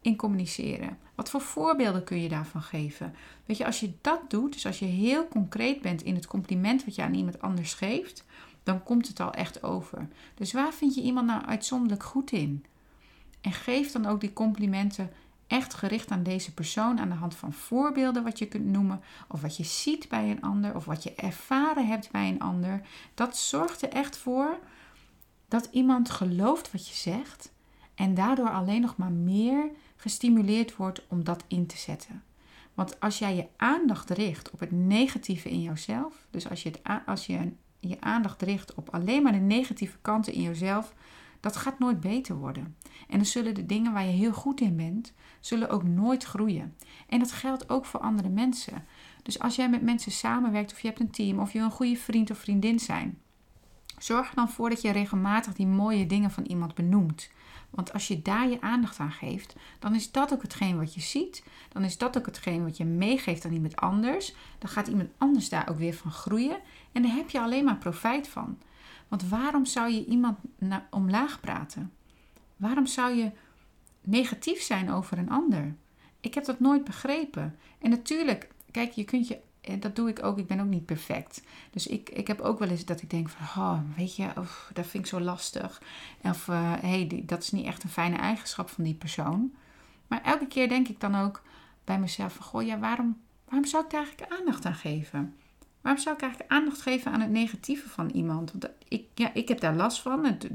in 0.00 0.16
communiceren? 0.16 0.98
Wat 1.14 1.30
voor 1.30 1.40
voorbeelden 1.40 2.04
kun 2.04 2.20
je 2.20 2.28
daarvan 2.28 2.62
geven? 2.62 3.14
Weet 3.46 3.56
je, 3.56 3.66
als 3.66 3.80
je 3.80 3.92
dat 4.00 4.30
doet, 4.30 4.52
dus 4.52 4.66
als 4.66 4.78
je 4.78 4.84
heel 4.84 5.28
concreet 5.28 5.80
bent 5.80 6.02
in 6.02 6.14
het 6.14 6.26
compliment 6.26 6.84
wat 6.84 6.94
je 6.94 7.02
aan 7.02 7.14
iemand 7.14 7.40
anders 7.40 7.74
geeft, 7.74 8.24
dan 8.62 8.82
komt 8.82 9.08
het 9.08 9.20
al 9.20 9.32
echt 9.32 9.62
over. 9.62 10.08
Dus 10.34 10.52
waar 10.52 10.72
vind 10.72 10.94
je 10.94 11.02
iemand 11.02 11.26
nou 11.26 11.44
uitzonderlijk 11.44 12.02
goed 12.02 12.30
in? 12.30 12.64
En 13.42 13.52
geef 13.52 13.92
dan 13.92 14.06
ook 14.06 14.20
die 14.20 14.32
complimenten 14.32 15.10
echt 15.46 15.74
gericht 15.74 16.10
aan 16.10 16.22
deze 16.22 16.54
persoon 16.54 17.00
aan 17.00 17.08
de 17.08 17.14
hand 17.14 17.34
van 17.34 17.52
voorbeelden 17.52 18.22
wat 18.22 18.38
je 18.38 18.46
kunt 18.46 18.66
noemen, 18.66 19.02
of 19.28 19.40
wat 19.40 19.56
je 19.56 19.64
ziet 19.64 20.08
bij 20.08 20.30
een 20.30 20.42
ander, 20.42 20.76
of 20.76 20.84
wat 20.84 21.02
je 21.02 21.14
ervaren 21.14 21.86
hebt 21.86 22.10
bij 22.10 22.28
een 22.28 22.40
ander. 22.40 22.80
Dat 23.14 23.36
zorgt 23.36 23.82
er 23.82 23.88
echt 23.88 24.16
voor 24.16 24.58
dat 25.48 25.68
iemand 25.72 26.10
gelooft 26.10 26.72
wat 26.72 26.88
je 26.88 26.94
zegt 26.94 27.52
en 27.94 28.14
daardoor 28.14 28.50
alleen 28.50 28.80
nog 28.80 28.96
maar 28.96 29.12
meer 29.12 29.70
gestimuleerd 29.96 30.76
wordt 30.76 31.02
om 31.08 31.24
dat 31.24 31.44
in 31.48 31.66
te 31.66 31.76
zetten. 31.76 32.22
Want 32.74 33.00
als 33.00 33.18
jij 33.18 33.34
je 33.34 33.46
aandacht 33.56 34.10
richt 34.10 34.50
op 34.50 34.60
het 34.60 34.72
negatieve 34.72 35.50
in 35.50 35.62
jezelf, 35.62 36.26
dus 36.30 36.48
als 36.48 36.62
je, 36.62 36.72
als 37.06 37.26
je 37.26 37.52
je 37.80 38.00
aandacht 38.00 38.42
richt 38.42 38.74
op 38.74 38.94
alleen 38.94 39.22
maar 39.22 39.32
de 39.32 39.38
negatieve 39.38 39.98
kanten 40.02 40.32
in 40.32 40.42
jezelf, 40.42 40.94
dat 41.42 41.56
gaat 41.56 41.78
nooit 41.78 42.00
beter 42.00 42.36
worden. 42.36 42.76
En 43.08 43.16
dan 43.16 43.26
zullen 43.26 43.54
de 43.54 43.66
dingen 43.66 43.92
waar 43.92 44.04
je 44.04 44.10
heel 44.10 44.32
goed 44.32 44.60
in 44.60 44.76
bent, 44.76 45.12
zullen 45.40 45.70
ook 45.70 45.82
nooit 45.82 46.24
groeien. 46.24 46.76
En 47.08 47.18
dat 47.18 47.32
geldt 47.32 47.70
ook 47.70 47.84
voor 47.84 48.00
andere 48.00 48.28
mensen. 48.28 48.84
Dus 49.22 49.38
als 49.38 49.56
jij 49.56 49.70
met 49.70 49.82
mensen 49.82 50.12
samenwerkt 50.12 50.72
of 50.72 50.80
je 50.80 50.88
hebt 50.88 51.00
een 51.00 51.10
team 51.10 51.38
of 51.38 51.52
je 51.52 51.58
een 51.58 51.70
goede 51.70 51.96
vriend 51.96 52.30
of 52.30 52.38
vriendin 52.38 52.78
zijn, 52.78 53.18
zorg 53.98 54.28
er 54.28 54.34
dan 54.34 54.50
voor 54.50 54.70
dat 54.70 54.80
je 54.80 54.90
regelmatig 54.90 55.54
die 55.54 55.66
mooie 55.66 56.06
dingen 56.06 56.30
van 56.30 56.44
iemand 56.44 56.74
benoemt. 56.74 57.30
Want 57.70 57.92
als 57.92 58.08
je 58.08 58.22
daar 58.22 58.48
je 58.48 58.60
aandacht 58.60 58.98
aan 58.98 59.12
geeft, 59.12 59.56
dan 59.78 59.94
is 59.94 60.10
dat 60.10 60.32
ook 60.32 60.42
hetgeen 60.42 60.78
wat 60.78 60.94
je 60.94 61.00
ziet. 61.00 61.44
Dan 61.68 61.84
is 61.84 61.98
dat 61.98 62.18
ook 62.18 62.26
hetgeen 62.26 62.64
wat 62.64 62.76
je 62.76 62.84
meegeeft 62.84 63.44
aan 63.44 63.52
iemand 63.52 63.76
anders. 63.76 64.34
Dan 64.58 64.70
gaat 64.70 64.88
iemand 64.88 65.08
anders 65.18 65.48
daar 65.48 65.68
ook 65.68 65.78
weer 65.78 65.94
van 65.94 66.10
groeien. 66.10 66.58
En 66.92 67.02
daar 67.02 67.14
heb 67.14 67.30
je 67.30 67.40
alleen 67.40 67.64
maar 67.64 67.76
profijt 67.76 68.28
van. 68.28 68.58
Want 69.12 69.28
waarom 69.28 69.64
zou 69.64 69.90
je 69.90 70.04
iemand 70.04 70.38
omlaag 70.90 71.40
praten? 71.40 71.92
Waarom 72.56 72.86
zou 72.86 73.14
je 73.14 73.30
negatief 74.00 74.62
zijn 74.62 74.90
over 74.90 75.18
een 75.18 75.30
ander? 75.30 75.74
Ik 76.20 76.34
heb 76.34 76.44
dat 76.44 76.60
nooit 76.60 76.84
begrepen. 76.84 77.58
En 77.78 77.90
natuurlijk, 77.90 78.48
kijk, 78.70 78.92
je 78.92 79.04
kunt 79.04 79.28
je, 79.28 79.38
eh, 79.60 79.80
dat 79.80 79.96
doe 79.96 80.08
ik 80.08 80.22
ook, 80.22 80.38
ik 80.38 80.46
ben 80.46 80.60
ook 80.60 80.66
niet 80.66 80.86
perfect. 80.86 81.42
Dus 81.70 81.86
ik, 81.86 82.10
ik 82.10 82.26
heb 82.26 82.40
ook 82.40 82.58
wel 82.58 82.68
eens 82.68 82.84
dat 82.84 83.02
ik 83.02 83.10
denk 83.10 83.28
van, 83.28 83.62
oh, 83.62 83.80
weet 83.96 84.16
je, 84.16 84.30
of, 84.36 84.70
dat 84.72 84.86
vind 84.86 85.04
ik 85.04 85.10
zo 85.10 85.20
lastig. 85.20 85.82
Of, 86.22 86.46
hé, 86.46 86.52
uh, 86.52 86.80
hey, 86.80 87.22
dat 87.26 87.42
is 87.42 87.50
niet 87.50 87.66
echt 87.66 87.82
een 87.82 87.90
fijne 87.90 88.16
eigenschap 88.16 88.68
van 88.68 88.84
die 88.84 88.94
persoon. 88.94 89.52
Maar 90.06 90.22
elke 90.22 90.46
keer 90.46 90.68
denk 90.68 90.88
ik 90.88 91.00
dan 91.00 91.14
ook 91.14 91.42
bij 91.84 91.98
mezelf 91.98 92.34
van, 92.34 92.44
goh, 92.44 92.62
ja, 92.62 92.78
waarom, 92.78 93.20
waarom 93.44 93.66
zou 93.66 93.84
ik 93.84 93.90
daar 93.90 94.02
eigenlijk 94.02 94.32
aandacht 94.32 94.64
aan 94.64 94.74
geven? 94.74 95.36
Waarom 95.82 96.02
zou 96.02 96.14
ik 96.14 96.22
eigenlijk 96.22 96.52
aandacht 96.52 96.80
geven 96.80 97.12
aan 97.12 97.20
het 97.20 97.30
negatieve 97.30 97.88
van 97.88 98.10
iemand? 98.10 98.52
Want 98.52 98.68
ik, 98.88 99.06
ja, 99.14 99.34
ik 99.34 99.48
heb 99.48 99.60
daar 99.60 99.74
last 99.74 100.00
van. 100.00 100.24
Het, 100.24 100.48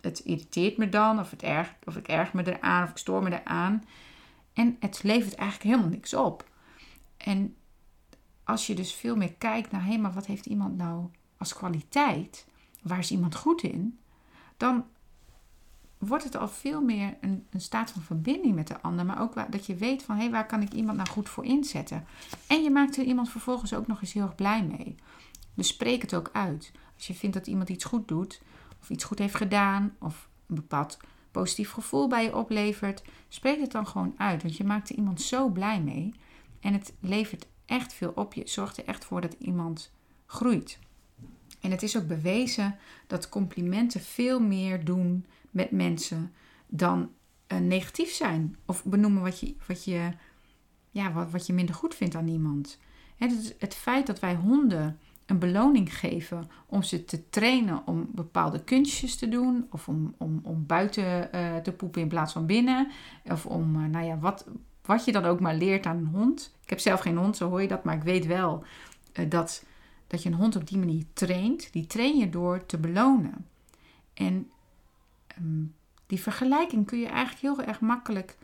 het 0.00 0.18
irriteert 0.18 0.76
me 0.76 0.88
dan, 0.88 1.18
of, 1.18 1.30
het 1.30 1.42
erg, 1.42 1.74
of 1.84 1.96
ik 1.96 2.08
erg 2.08 2.32
me 2.32 2.56
eraan, 2.56 2.84
of 2.84 2.90
ik 2.90 2.96
stoor 2.96 3.22
me 3.22 3.40
eraan. 3.40 3.84
En 4.52 4.76
het 4.80 5.02
levert 5.02 5.34
eigenlijk 5.34 5.70
helemaal 5.70 5.90
niks 5.90 6.14
op. 6.14 6.48
En 7.16 7.56
als 8.44 8.66
je 8.66 8.74
dus 8.74 8.92
veel 8.92 9.16
meer 9.16 9.32
kijkt 9.32 9.70
naar, 9.70 9.84
hé, 9.84 9.96
maar 9.96 10.12
wat 10.12 10.26
heeft 10.26 10.46
iemand 10.46 10.76
nou 10.76 11.06
als 11.36 11.54
kwaliteit? 11.54 12.46
Waar 12.82 12.98
is 12.98 13.10
iemand 13.10 13.34
goed 13.34 13.62
in? 13.62 13.98
Dan 14.56 14.84
wordt 16.08 16.24
het 16.24 16.36
al 16.36 16.48
veel 16.48 16.80
meer 16.82 17.16
een, 17.20 17.46
een 17.50 17.60
staat 17.60 17.90
van 17.90 18.02
verbinding 18.02 18.54
met 18.54 18.66
de 18.66 18.80
ander. 18.80 19.06
Maar 19.06 19.20
ook 19.20 19.52
dat 19.52 19.66
je 19.66 19.74
weet 19.74 20.02
van, 20.02 20.16
hé, 20.16 20.30
waar 20.30 20.46
kan 20.46 20.62
ik 20.62 20.72
iemand 20.72 20.96
nou 20.96 21.08
goed 21.08 21.28
voor 21.28 21.44
inzetten? 21.44 22.04
En 22.46 22.62
je 22.62 22.70
maakt 22.70 22.96
er 22.96 23.04
iemand 23.04 23.30
vervolgens 23.30 23.74
ook 23.74 23.86
nog 23.86 24.00
eens 24.00 24.12
heel 24.12 24.22
erg 24.22 24.34
blij 24.34 24.64
mee. 24.64 24.94
Dus 25.54 25.68
spreek 25.68 26.02
het 26.02 26.14
ook 26.14 26.30
uit. 26.32 26.72
Als 26.96 27.06
je 27.06 27.14
vindt 27.14 27.36
dat 27.36 27.46
iemand 27.46 27.68
iets 27.68 27.84
goed 27.84 28.08
doet, 28.08 28.42
of 28.80 28.90
iets 28.90 29.04
goed 29.04 29.18
heeft 29.18 29.34
gedaan, 29.34 29.96
of 29.98 30.28
een 30.46 30.54
bepaald 30.54 30.98
positief 31.30 31.70
gevoel 31.70 32.08
bij 32.08 32.24
je 32.24 32.36
oplevert, 32.36 33.02
spreek 33.28 33.60
het 33.60 33.72
dan 33.72 33.86
gewoon 33.86 34.14
uit. 34.16 34.42
Want 34.42 34.56
je 34.56 34.64
maakt 34.64 34.88
er 34.88 34.96
iemand 34.96 35.20
zo 35.20 35.48
blij 35.48 35.80
mee. 35.80 36.14
En 36.60 36.72
het 36.72 36.92
levert 37.00 37.46
echt 37.66 37.92
veel 37.92 38.12
op. 38.14 38.34
Je 38.34 38.42
zorgt 38.44 38.76
er 38.76 38.84
echt 38.84 39.04
voor 39.04 39.20
dat 39.20 39.36
iemand 39.38 39.92
groeit. 40.26 40.78
En 41.60 41.70
het 41.70 41.82
is 41.82 41.96
ook 41.96 42.06
bewezen 42.06 42.76
dat 43.06 43.28
complimenten 43.28 44.00
veel 44.00 44.40
meer 44.40 44.84
doen 44.84 45.26
met 45.50 45.70
mensen 45.70 46.32
dan 46.66 47.10
uh, 47.52 47.58
negatief 47.58 48.10
zijn. 48.10 48.56
Of 48.66 48.84
benoemen 48.84 49.22
wat 49.22 49.40
je, 49.40 49.54
wat, 49.66 49.84
je, 49.84 50.10
ja, 50.90 51.12
wat, 51.12 51.30
wat 51.30 51.46
je 51.46 51.52
minder 51.52 51.74
goed 51.74 51.94
vindt 51.94 52.14
aan 52.14 52.28
iemand. 52.28 52.78
Het, 53.16 53.56
het 53.58 53.74
feit 53.74 54.06
dat 54.06 54.20
wij 54.20 54.34
honden 54.34 54.98
een 55.26 55.38
beloning 55.38 55.98
geven 55.98 56.50
om 56.66 56.82
ze 56.82 57.04
te 57.04 57.28
trainen 57.28 57.86
om 57.86 58.08
bepaalde 58.12 58.64
kunstjes 58.64 59.16
te 59.16 59.28
doen. 59.28 59.66
Of 59.70 59.88
om, 59.88 60.14
om, 60.18 60.40
om 60.42 60.66
buiten 60.66 61.28
uh, 61.34 61.56
te 61.56 61.72
poepen 61.72 62.02
in 62.02 62.08
plaats 62.08 62.32
van 62.32 62.46
binnen. 62.46 62.88
Of 63.24 63.46
om, 63.46 63.76
uh, 63.76 63.86
nou 63.86 64.06
ja, 64.06 64.18
wat, 64.18 64.46
wat 64.84 65.04
je 65.04 65.12
dan 65.12 65.24
ook 65.24 65.40
maar 65.40 65.54
leert 65.54 65.86
aan 65.86 65.96
een 65.96 66.06
hond. 66.06 66.54
Ik 66.62 66.70
heb 66.70 66.78
zelf 66.78 67.00
geen 67.00 67.16
hond, 67.16 67.36
zo 67.36 67.48
hoor 67.48 67.62
je 67.62 67.68
dat. 67.68 67.84
Maar 67.84 67.96
ik 67.96 68.02
weet 68.02 68.26
wel 68.26 68.64
dat, 69.28 69.64
dat 70.10 70.22
je 70.22 70.28
een 70.28 70.34
hond 70.34 70.56
op 70.56 70.68
die 70.68 70.78
manier 70.78 71.04
traint. 71.12 71.72
Die 71.72 71.86
train 71.86 72.16
je 72.18 72.30
door 72.30 72.66
te 72.66 72.78
belonen. 72.78 73.46
En 74.14 74.50
um, 75.38 75.74
die 76.06 76.20
vergelijking 76.20 76.86
kun 76.86 76.98
je 76.98 77.06
eigenlijk 77.06 77.40
heel 77.40 77.66
erg 77.66 77.80
makkelijk 77.80 78.36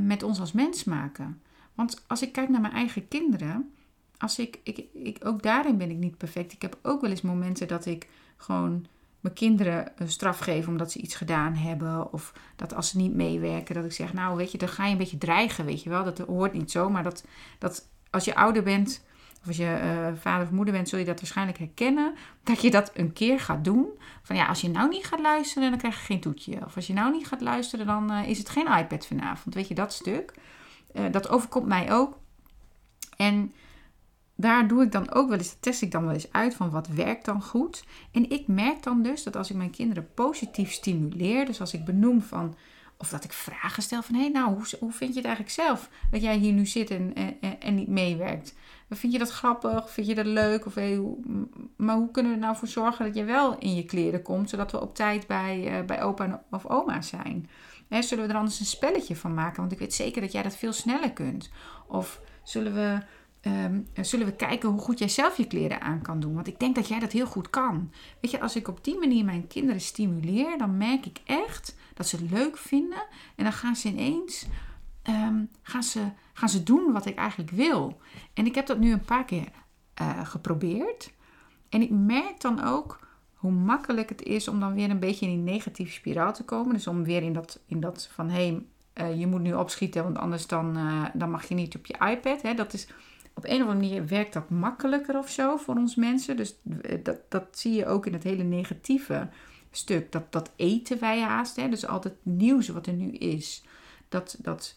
met 0.00 0.22
ons 0.22 0.40
als 0.40 0.52
mens 0.52 0.84
maken. 0.84 1.42
Want 1.74 2.04
als 2.06 2.22
ik 2.22 2.32
kijk 2.32 2.48
naar 2.48 2.60
mijn 2.60 2.72
eigen 2.72 3.08
kinderen 3.08 3.72
als 4.18 4.38
ik, 4.38 4.58
ik, 4.62 4.84
ik, 4.92 5.18
ook 5.24 5.42
daarin 5.42 5.78
ben 5.78 5.90
ik 5.90 5.96
niet 5.96 6.16
perfect. 6.16 6.52
Ik 6.52 6.62
heb 6.62 6.78
ook 6.82 7.00
wel 7.00 7.10
eens 7.10 7.22
momenten 7.22 7.68
dat 7.68 7.86
ik 7.86 8.08
gewoon 8.36 8.86
mijn 9.20 9.34
kinderen 9.34 9.92
een 9.96 10.10
straf 10.10 10.38
geef 10.38 10.68
omdat 10.68 10.92
ze 10.92 10.98
iets 10.98 11.14
gedaan 11.14 11.54
hebben. 11.54 12.12
Of 12.12 12.32
dat 12.56 12.74
als 12.74 12.88
ze 12.88 12.96
niet 12.96 13.14
meewerken, 13.14 13.74
dat 13.74 13.84
ik 13.84 13.92
zeg, 13.92 14.12
nou 14.12 14.36
weet 14.36 14.52
je, 14.52 14.58
dan 14.58 14.68
ga 14.68 14.84
je 14.84 14.92
een 14.92 14.98
beetje 14.98 15.18
dreigen, 15.18 15.64
weet 15.64 15.82
je 15.82 15.90
wel. 15.90 16.04
Dat 16.04 16.18
hoort 16.18 16.52
niet 16.52 16.70
zo, 16.70 16.90
maar 16.90 17.02
dat, 17.02 17.24
dat 17.58 17.88
als 18.10 18.24
je 18.24 18.34
ouder 18.34 18.62
bent, 18.62 19.04
of 19.44 19.50
als 19.50 19.56
je 19.56 19.80
uh, 19.82 20.20
vader 20.20 20.46
of 20.46 20.52
moeder 20.52 20.74
bent, 20.74 20.88
zul 20.88 20.98
je 20.98 21.04
dat 21.04 21.20
waarschijnlijk 21.20 21.58
herkennen. 21.58 22.14
Dat 22.42 22.62
je 22.62 22.70
dat 22.70 22.90
een 22.94 23.12
keer 23.12 23.40
gaat 23.40 23.64
doen. 23.64 23.86
Van 24.22 24.36
ja, 24.36 24.46
als 24.46 24.60
je 24.60 24.68
nou 24.68 24.88
niet 24.88 25.06
gaat 25.06 25.20
luisteren, 25.20 25.70
dan 25.70 25.78
krijg 25.78 25.98
je 25.98 26.04
geen 26.04 26.20
toetje. 26.20 26.64
Of 26.64 26.76
als 26.76 26.86
je 26.86 26.92
nou 26.92 27.12
niet 27.12 27.26
gaat 27.26 27.40
luisteren, 27.40 27.86
dan 27.86 28.12
uh, 28.12 28.28
is 28.28 28.38
het 28.38 28.48
geen 28.48 28.66
iPad 28.78 29.06
vanavond. 29.06 29.54
Weet 29.54 29.68
je, 29.68 29.74
dat 29.74 29.92
stuk. 29.92 30.34
Uh, 30.92 31.02
dat 31.10 31.28
overkomt 31.28 31.66
mij 31.66 31.92
ook. 31.92 32.18
En 33.16 33.52
daar 34.36 34.68
doe 34.68 34.82
ik 34.82 34.92
dan 34.92 35.12
ook 35.12 35.28
wel 35.28 35.38
eens, 35.38 35.56
test 35.60 35.82
ik 35.82 35.90
dan 35.90 36.04
wel 36.04 36.14
eens 36.14 36.32
uit 36.32 36.54
van 36.54 36.70
wat 36.70 36.88
werkt 36.88 37.24
dan 37.24 37.42
goed. 37.42 37.84
En 38.12 38.30
ik 38.30 38.46
merk 38.46 38.82
dan 38.82 39.02
dus 39.02 39.22
dat 39.22 39.36
als 39.36 39.50
ik 39.50 39.56
mijn 39.56 39.70
kinderen 39.70 40.14
positief 40.14 40.72
stimuleer, 40.72 41.46
dus 41.46 41.60
als 41.60 41.74
ik 41.74 41.84
benoem 41.84 42.22
van, 42.22 42.56
of 42.96 43.08
dat 43.08 43.24
ik 43.24 43.32
vragen 43.32 43.82
stel 43.82 44.02
van, 44.02 44.14
hé 44.14 44.20
hey, 44.20 44.30
nou, 44.30 44.54
hoe, 44.54 44.64
hoe 44.80 44.92
vind 44.92 45.10
je 45.10 45.16
het 45.16 45.26
eigenlijk 45.26 45.54
zelf 45.54 45.88
dat 46.10 46.22
jij 46.22 46.36
hier 46.36 46.52
nu 46.52 46.66
zit 46.66 46.90
en, 46.90 47.14
en, 47.40 47.60
en 47.60 47.74
niet 47.74 47.88
meewerkt? 47.88 48.54
Vind 48.96 49.12
je 49.12 49.18
dat 49.18 49.30
grappig? 49.30 49.90
Vind 49.90 50.06
je 50.06 50.14
dat 50.14 50.26
leuk? 50.26 50.66
Of, 50.66 50.74
hoe, 50.74 51.16
maar 51.76 51.96
hoe 51.96 52.10
kunnen 52.10 52.32
we 52.32 52.38
er 52.38 52.44
nou 52.44 52.56
voor 52.56 52.68
zorgen 52.68 53.04
dat 53.04 53.14
je 53.14 53.24
wel 53.24 53.58
in 53.58 53.74
je 53.74 53.84
kleren 53.84 54.22
komt, 54.22 54.50
zodat 54.50 54.72
we 54.72 54.80
op 54.80 54.94
tijd 54.94 55.26
bij, 55.26 55.78
uh, 55.78 55.86
bij 55.86 56.02
opa 56.02 56.44
of 56.50 56.66
oma 56.66 57.02
zijn? 57.02 57.48
Hè, 57.88 58.02
zullen 58.02 58.26
we 58.26 58.30
er 58.30 58.38
anders 58.38 58.60
een 58.60 58.66
spelletje 58.66 59.16
van 59.16 59.34
maken? 59.34 59.60
Want 59.60 59.72
ik 59.72 59.78
weet 59.78 59.94
zeker 59.94 60.20
dat 60.20 60.32
jij 60.32 60.42
dat 60.42 60.56
veel 60.56 60.72
sneller 60.72 61.12
kunt. 61.12 61.50
Of 61.86 62.20
zullen 62.42 62.74
we 62.74 62.98
um, 63.50 63.86
zullen 64.00 64.26
we 64.26 64.36
kijken 64.36 64.68
hoe 64.68 64.80
goed 64.80 64.98
jij 64.98 65.08
zelf 65.08 65.36
je 65.36 65.46
kleren 65.46 65.80
aan 65.80 66.02
kan 66.02 66.20
doen. 66.20 66.34
Want 66.34 66.46
ik 66.46 66.58
denk 66.58 66.74
dat 66.74 66.88
jij 66.88 66.98
dat 66.98 67.12
heel 67.12 67.26
goed 67.26 67.50
kan. 67.50 67.92
Weet 68.20 68.30
je, 68.30 68.40
als 68.40 68.56
ik 68.56 68.68
op 68.68 68.84
die 68.84 68.98
manier 68.98 69.24
mijn 69.24 69.46
kinderen 69.46 69.80
stimuleer, 69.80 70.58
dan 70.58 70.76
merk 70.76 71.06
ik 71.06 71.20
echt 71.24 71.76
dat 71.94 72.08
ze 72.08 72.16
het 72.16 72.30
leuk 72.30 72.56
vinden. 72.56 73.02
En 73.36 73.44
dan 73.44 73.52
gaan 73.52 73.76
ze 73.76 73.88
ineens 73.88 74.46
um, 75.08 75.50
gaan 75.62 75.82
ze, 75.82 76.00
gaan 76.34 76.48
ze 76.48 76.62
doen 76.62 76.92
wat 76.92 77.06
ik 77.06 77.16
eigenlijk 77.16 77.50
wil. 77.50 78.00
En 78.34 78.46
ik 78.46 78.54
heb 78.54 78.66
dat 78.66 78.78
nu 78.78 78.92
een 78.92 79.04
paar 79.04 79.24
keer 79.24 79.48
uh, 80.00 80.26
geprobeerd. 80.26 81.12
En 81.68 81.82
ik 81.82 81.90
merk 81.90 82.40
dan 82.40 82.64
ook 82.64 82.98
hoe 83.34 83.52
makkelijk 83.52 84.08
het 84.08 84.22
is 84.22 84.48
om 84.48 84.60
dan 84.60 84.74
weer 84.74 84.90
een 84.90 84.98
beetje 84.98 85.26
in 85.26 85.32
die 85.32 85.52
negatieve 85.52 85.92
spiraal 85.92 86.32
te 86.32 86.44
komen. 86.44 86.74
Dus 86.74 86.86
om 86.86 87.04
weer 87.04 87.22
in 87.22 87.32
dat, 87.32 87.60
in 87.66 87.80
dat 87.80 88.08
van 88.12 88.30
hé, 88.30 88.48
hey, 88.94 89.10
uh, 89.10 89.18
je 89.20 89.26
moet 89.26 89.40
nu 89.40 89.54
opschieten, 89.54 90.02
want 90.02 90.18
anders 90.18 90.46
dan, 90.46 90.78
uh, 90.78 91.04
dan 91.12 91.30
mag 91.30 91.48
je 91.48 91.54
niet 91.54 91.76
op 91.76 91.86
je 91.86 91.96
iPad. 92.10 92.42
Hè? 92.42 92.54
Dat 92.54 92.72
is 92.72 92.88
op 93.34 93.44
een 93.44 93.62
of 93.62 93.68
andere 93.68 93.74
manier 93.74 94.06
werkt 94.06 94.32
dat 94.32 94.50
makkelijker 94.50 95.18
of 95.18 95.30
zo 95.30 95.56
voor 95.56 95.74
ons 95.74 95.94
mensen. 95.94 96.36
Dus 96.36 96.54
eh, 96.82 96.98
dat, 97.02 97.18
dat 97.28 97.46
zie 97.50 97.72
je 97.72 97.86
ook 97.86 98.06
in 98.06 98.12
het 98.12 98.22
hele 98.22 98.42
negatieve 98.42 99.28
stuk. 99.70 100.12
Dat, 100.12 100.32
dat 100.32 100.50
eten 100.56 101.00
wij 101.00 101.20
haast. 101.20 101.56
Hè? 101.56 101.68
Dus 101.68 101.86
altijd 101.86 102.14
nieuws 102.22 102.68
wat 102.68 102.86
er 102.86 102.92
nu 102.92 103.10
is. 103.10 103.64
Dat, 104.08 104.36
dat, 104.38 104.74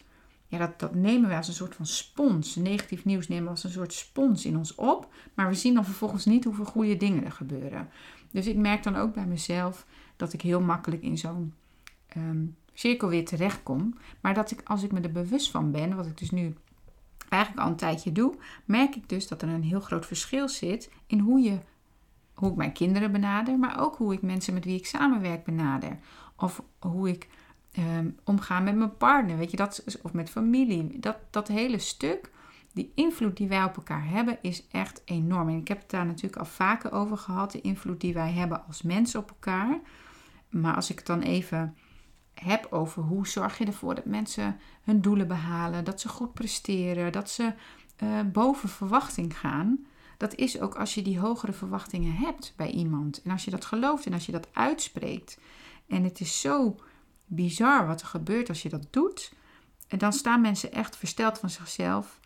ja, 0.48 0.58
dat, 0.58 0.78
dat 0.78 0.94
nemen 0.94 1.28
wij 1.28 1.36
als 1.36 1.48
een 1.48 1.54
soort 1.54 1.74
van 1.74 1.86
spons. 1.86 2.56
Negatief 2.56 3.04
nieuws 3.04 3.28
nemen 3.28 3.44
we 3.44 3.50
als 3.50 3.64
een 3.64 3.70
soort 3.70 3.92
spons 3.92 4.44
in 4.44 4.56
ons 4.56 4.74
op. 4.74 5.12
Maar 5.34 5.48
we 5.48 5.54
zien 5.54 5.74
dan 5.74 5.84
vervolgens 5.84 6.24
niet 6.24 6.44
hoeveel 6.44 6.64
goede 6.64 6.96
dingen 6.96 7.24
er 7.24 7.32
gebeuren. 7.32 7.88
Dus 8.30 8.46
ik 8.46 8.56
merk 8.56 8.82
dan 8.82 8.96
ook 8.96 9.14
bij 9.14 9.26
mezelf 9.26 9.86
dat 10.16 10.32
ik 10.32 10.40
heel 10.40 10.60
makkelijk 10.60 11.02
in 11.02 11.18
zo'n 11.18 11.54
um, 12.16 12.56
cirkel 12.72 13.08
weer 13.08 13.24
terechtkom. 13.24 13.98
Maar 14.20 14.34
dat 14.34 14.50
ik, 14.50 14.60
als 14.64 14.82
ik 14.82 14.92
me 14.92 15.00
er 15.00 15.12
bewust 15.12 15.50
van 15.50 15.70
ben, 15.70 15.96
wat 15.96 16.06
ik 16.06 16.18
dus 16.18 16.30
nu 16.30 16.54
eigenlijk 17.28 17.64
al 17.64 17.70
een 17.70 17.76
tijdje 17.76 18.12
doe, 18.12 18.34
merk 18.64 18.96
ik 18.96 19.08
dus 19.08 19.28
dat 19.28 19.42
er 19.42 19.48
een 19.48 19.62
heel 19.62 19.80
groot 19.80 20.06
verschil 20.06 20.48
zit 20.48 20.90
in 21.06 21.18
hoe, 21.18 21.40
je, 21.40 21.58
hoe 22.34 22.50
ik 22.50 22.56
mijn 22.56 22.72
kinderen 22.72 23.12
benader, 23.12 23.58
maar 23.58 23.80
ook 23.80 23.96
hoe 23.96 24.12
ik 24.12 24.22
mensen 24.22 24.54
met 24.54 24.64
wie 24.64 24.78
ik 24.78 24.86
samenwerk 24.86 25.44
benader. 25.44 25.98
Of 26.36 26.62
hoe 26.78 27.08
ik 27.08 27.28
um, 27.78 28.16
omga 28.24 28.60
met 28.60 28.76
mijn 28.76 28.96
partner, 28.96 29.36
weet 29.36 29.50
je, 29.50 29.56
dat, 29.56 29.84
of 30.02 30.12
met 30.12 30.30
familie. 30.30 30.98
Dat, 30.98 31.16
dat 31.30 31.48
hele 31.48 31.78
stuk, 31.78 32.30
die 32.72 32.92
invloed 32.94 33.36
die 33.36 33.48
wij 33.48 33.64
op 33.64 33.76
elkaar 33.76 34.08
hebben, 34.08 34.38
is 34.42 34.66
echt 34.70 35.02
enorm. 35.04 35.48
En 35.48 35.56
ik 35.56 35.68
heb 35.68 35.78
het 35.80 35.90
daar 35.90 36.06
natuurlijk 36.06 36.36
al 36.36 36.44
vaker 36.44 36.92
over 36.92 37.18
gehad, 37.18 37.52
de 37.52 37.60
invloed 37.60 38.00
die 38.00 38.14
wij 38.14 38.32
hebben 38.32 38.66
als 38.66 38.82
mensen 38.82 39.20
op 39.20 39.28
elkaar. 39.28 39.80
Maar 40.48 40.74
als 40.74 40.90
ik 40.90 40.96
het 40.96 41.06
dan 41.06 41.20
even 41.20 41.76
heb 42.34 42.66
over 42.70 43.02
hoe 43.02 43.26
zorg 43.26 43.58
je 43.58 43.64
ervoor 43.64 43.94
dat 43.94 44.04
mensen 44.04 44.60
hun 44.82 45.00
doelen 45.00 45.28
behalen, 45.28 45.84
dat 45.84 46.00
ze 46.00 46.08
goed 46.08 46.34
presteren, 46.34 47.12
dat 47.12 47.30
ze 47.30 47.52
uh, 48.02 48.20
boven 48.32 48.68
verwachting 48.68 49.38
gaan. 49.38 49.86
Dat 50.16 50.34
is 50.34 50.60
ook 50.60 50.74
als 50.74 50.94
je 50.94 51.02
die 51.02 51.18
hogere 51.18 51.52
verwachtingen 51.52 52.12
hebt 52.12 52.52
bij 52.56 52.70
iemand. 52.70 53.22
En 53.22 53.30
als 53.30 53.44
je 53.44 53.50
dat 53.50 53.64
gelooft 53.64 54.06
en 54.06 54.12
als 54.12 54.26
je 54.26 54.32
dat 54.32 54.48
uitspreekt. 54.52 55.38
En 55.86 56.04
het 56.04 56.20
is 56.20 56.40
zo 56.40 56.76
bizar 57.28 57.86
wat 57.86 58.00
er 58.00 58.06
gebeurt 58.06 58.48
als 58.48 58.62
je 58.62 58.68
dat 58.68 58.86
doet. 58.90 59.32
En 59.88 59.98
dan 59.98 60.12
staan 60.12 60.40
mensen 60.40 60.72
echt 60.72 60.96
versteld 60.96 61.38
van 61.38 61.50
zichzelf. 61.50 62.20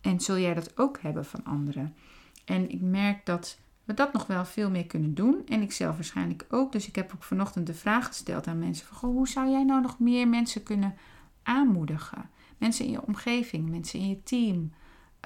En 0.00 0.20
zul 0.20 0.38
jij 0.38 0.54
dat 0.54 0.78
ook 0.78 0.98
hebben 1.00 1.24
van 1.24 1.44
anderen. 1.44 1.96
En 2.44 2.70
ik 2.70 2.80
merk 2.80 3.26
dat 3.26 3.58
we 3.84 3.94
dat 3.94 4.12
nog 4.12 4.26
wel 4.26 4.44
veel 4.44 4.70
meer 4.70 4.86
kunnen 4.86 5.14
doen. 5.14 5.42
En 5.46 5.62
ik 5.62 5.72
zelf 5.72 5.94
waarschijnlijk 5.94 6.46
ook. 6.50 6.72
Dus 6.72 6.88
ik 6.88 6.94
heb 6.94 7.12
ook 7.14 7.22
vanochtend 7.22 7.66
de 7.66 7.74
vraag 7.74 8.06
gesteld 8.06 8.46
aan 8.46 8.58
mensen: 8.58 8.86
van, 8.86 8.96
goh, 8.96 9.10
hoe 9.10 9.28
zou 9.28 9.50
jij 9.50 9.64
nou 9.64 9.80
nog 9.80 9.98
meer 9.98 10.28
mensen 10.28 10.62
kunnen 10.62 10.94
aanmoedigen? 11.42 12.30
Mensen 12.58 12.84
in 12.84 12.90
je 12.90 13.06
omgeving, 13.06 13.70
mensen 13.70 13.98
in 13.98 14.08
je 14.08 14.22
team, 14.22 14.72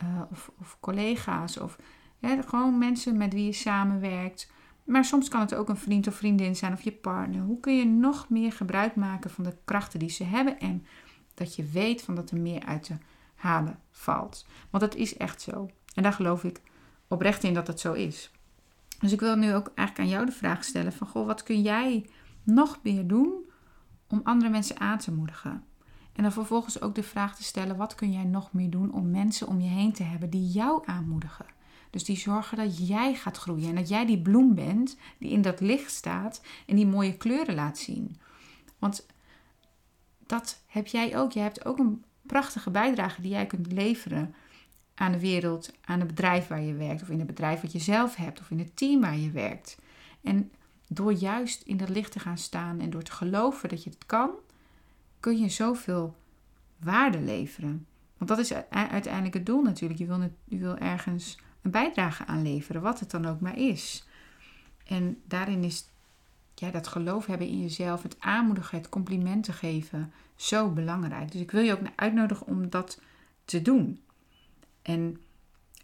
uh, 0.02 0.22
of, 0.30 0.50
of, 0.60 0.76
collega's, 0.80 1.58
of 1.58 1.78
gewoon 2.46 2.78
mensen 2.78 3.16
met 3.16 3.32
wie 3.32 3.44
je 3.44 3.52
samenwerkt. 3.52 4.50
Maar 4.84 5.04
soms 5.04 5.28
kan 5.28 5.40
het 5.40 5.54
ook 5.54 5.68
een 5.68 5.76
vriend 5.76 6.06
of 6.06 6.14
vriendin 6.14 6.56
zijn 6.56 6.72
of 6.72 6.82
je 6.82 6.92
partner. 6.92 7.40
Hoe 7.40 7.60
kun 7.60 7.76
je 7.76 7.84
nog 7.84 8.28
meer 8.28 8.52
gebruik 8.52 8.96
maken 8.96 9.30
van 9.30 9.44
de 9.44 9.56
krachten 9.64 9.98
die 9.98 10.10
ze 10.10 10.24
hebben 10.24 10.58
en 10.58 10.86
dat 11.34 11.54
je 11.54 11.64
weet 11.64 12.02
van 12.02 12.14
dat 12.14 12.30
er 12.30 12.38
meer 12.38 12.64
uit 12.64 12.82
te 12.82 12.96
halen 13.34 13.78
valt? 13.90 14.46
Want 14.70 14.84
dat 14.84 14.94
is 14.94 15.16
echt 15.16 15.42
zo. 15.42 15.70
En 15.94 16.02
daar 16.02 16.12
geloof 16.12 16.44
ik 16.44 16.60
oprecht 17.08 17.44
in 17.44 17.54
dat 17.54 17.66
het 17.66 17.80
zo 17.80 17.92
is. 17.92 18.30
Dus 19.00 19.12
ik 19.12 19.20
wil 19.20 19.36
nu 19.36 19.54
ook 19.54 19.70
eigenlijk 19.74 19.98
aan 19.98 20.14
jou 20.14 20.26
de 20.26 20.32
vraag 20.32 20.64
stellen 20.64 20.92
van, 20.92 21.06
goh, 21.06 21.26
wat 21.26 21.42
kun 21.42 21.62
jij 21.62 22.06
nog 22.42 22.78
meer 22.82 23.06
doen 23.06 23.50
om 24.08 24.20
andere 24.24 24.50
mensen 24.50 24.80
aan 24.80 24.98
te 24.98 25.12
moedigen? 25.12 25.64
En 26.12 26.22
dan 26.22 26.32
vervolgens 26.32 26.80
ook 26.80 26.94
de 26.94 27.02
vraag 27.02 27.36
te 27.36 27.42
stellen: 27.42 27.76
wat 27.76 27.94
kun 27.94 28.12
jij 28.12 28.24
nog 28.24 28.52
meer 28.52 28.70
doen 28.70 28.92
om 28.92 29.10
mensen 29.10 29.48
om 29.48 29.60
je 29.60 29.68
heen 29.68 29.92
te 29.92 30.02
hebben 30.02 30.30
die 30.30 30.48
jou 30.48 30.82
aanmoedigen? 30.84 31.46
Dus 31.92 32.04
die 32.04 32.16
zorgen 32.16 32.56
dat 32.56 32.88
jij 32.88 33.14
gaat 33.14 33.36
groeien 33.36 33.68
en 33.68 33.74
dat 33.74 33.88
jij 33.88 34.06
die 34.06 34.22
bloem 34.22 34.54
bent 34.54 34.96
die 35.18 35.30
in 35.30 35.42
dat 35.42 35.60
licht 35.60 35.90
staat 35.90 36.40
en 36.66 36.76
die 36.76 36.86
mooie 36.86 37.16
kleuren 37.16 37.54
laat 37.54 37.78
zien. 37.78 38.16
Want 38.78 39.06
dat 40.26 40.62
heb 40.66 40.86
jij 40.86 41.18
ook. 41.18 41.32
Jij 41.32 41.42
hebt 41.42 41.64
ook 41.64 41.78
een 41.78 42.04
prachtige 42.22 42.70
bijdrage 42.70 43.20
die 43.20 43.30
jij 43.30 43.46
kunt 43.46 43.72
leveren 43.72 44.34
aan 44.94 45.12
de 45.12 45.20
wereld, 45.20 45.72
aan 45.84 45.98
het 45.98 46.08
bedrijf 46.08 46.48
waar 46.48 46.62
je 46.62 46.74
werkt, 46.74 47.02
of 47.02 47.08
in 47.08 47.18
het 47.18 47.26
bedrijf 47.26 47.60
wat 47.60 47.72
je 47.72 47.78
zelf 47.78 48.16
hebt, 48.16 48.40
of 48.40 48.50
in 48.50 48.58
het 48.58 48.76
team 48.76 49.00
waar 49.00 49.16
je 49.16 49.30
werkt. 49.30 49.78
En 50.20 50.52
door 50.88 51.12
juist 51.12 51.62
in 51.62 51.76
dat 51.76 51.88
licht 51.88 52.12
te 52.12 52.18
gaan 52.18 52.38
staan 52.38 52.80
en 52.80 52.90
door 52.90 53.02
te 53.02 53.12
geloven 53.12 53.68
dat 53.68 53.84
je 53.84 53.90
het 53.90 54.06
kan, 54.06 54.30
kun 55.20 55.38
je 55.38 55.48
zoveel 55.48 56.16
waarde 56.78 57.20
leveren. 57.20 57.86
Want 58.16 58.30
dat 58.30 58.38
is 58.38 58.52
uiteindelijk 58.68 59.34
het 59.34 59.46
doel 59.46 59.62
natuurlijk. 59.62 60.00
Je 60.00 60.06
wil, 60.06 60.30
je 60.44 60.58
wil 60.58 60.76
ergens 60.76 61.38
een 61.62 61.70
bijdrage 61.70 62.26
aan 62.26 62.42
leveren, 62.42 62.82
wat 62.82 63.00
het 63.00 63.10
dan 63.10 63.26
ook 63.26 63.40
maar 63.40 63.58
is. 63.58 64.04
En 64.84 65.20
daarin 65.24 65.64
is 65.64 65.84
ja, 66.54 66.70
dat 66.70 66.86
geloof 66.86 67.26
hebben 67.26 67.46
in 67.46 67.60
jezelf, 67.60 68.02
het 68.02 68.16
aanmoedigen, 68.18 68.78
het 68.78 68.88
complimenten 68.88 69.54
geven, 69.54 70.12
zo 70.36 70.68
belangrijk. 70.68 71.32
Dus 71.32 71.40
ik 71.40 71.50
wil 71.50 71.62
je 71.62 71.72
ook 71.72 71.80
uitnodigen 71.96 72.46
om 72.46 72.70
dat 72.70 73.00
te 73.44 73.62
doen. 73.62 74.00
En 74.82 75.20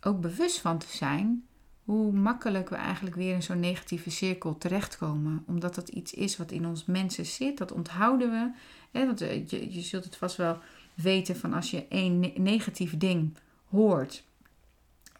ook 0.02 0.20
bewust 0.20 0.60
van 0.60 0.78
te 0.78 0.96
zijn 0.96 1.44
hoe 1.84 2.12
makkelijk 2.12 2.68
we 2.68 2.76
eigenlijk 2.76 3.16
weer 3.16 3.34
in 3.34 3.42
zo'n 3.42 3.60
negatieve 3.60 4.10
cirkel 4.10 4.58
terechtkomen. 4.58 5.42
Omdat 5.46 5.74
dat 5.74 5.88
iets 5.88 6.12
is 6.12 6.36
wat 6.36 6.50
in 6.50 6.66
ons 6.66 6.84
mensen 6.84 7.26
zit, 7.26 7.58
dat 7.58 7.72
onthouden 7.72 8.30
we. 8.30 8.50
Hè? 8.98 9.06
Want 9.06 9.20
eh, 9.20 9.48
je, 9.48 9.74
je 9.74 9.80
zult 9.80 10.04
het 10.04 10.16
vast 10.16 10.36
wel 10.36 10.58
weten 10.94 11.36
van 11.36 11.52
als 11.52 11.70
je 11.70 11.86
één 11.88 12.32
negatief 12.36 12.96
ding 12.96 13.36
hoort, 13.68 14.24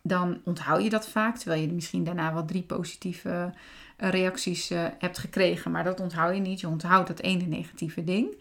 dan 0.09 0.41
onthoud 0.45 0.83
je 0.83 0.91
dat 0.91 1.09
vaak. 1.09 1.37
Terwijl 1.37 1.61
je 1.61 1.73
misschien 1.73 2.05
daarna 2.05 2.33
wel 2.33 2.45
drie 2.45 2.62
positieve 2.62 3.53
eh, 3.97 4.11
reacties 4.11 4.71
uh, 4.71 4.87
hebt 4.99 5.19
gekregen. 5.19 5.71
Maar 5.71 5.85
dat 5.85 6.00
onthoud 6.00 6.35
je 6.35 6.41
niet. 6.41 6.61
Je 6.61 6.69
onthoudt 6.69 7.09
dat 7.09 7.21
ene 7.21 7.45
negatieve 7.45 8.05
ding. 8.05 8.35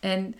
En 0.00 0.34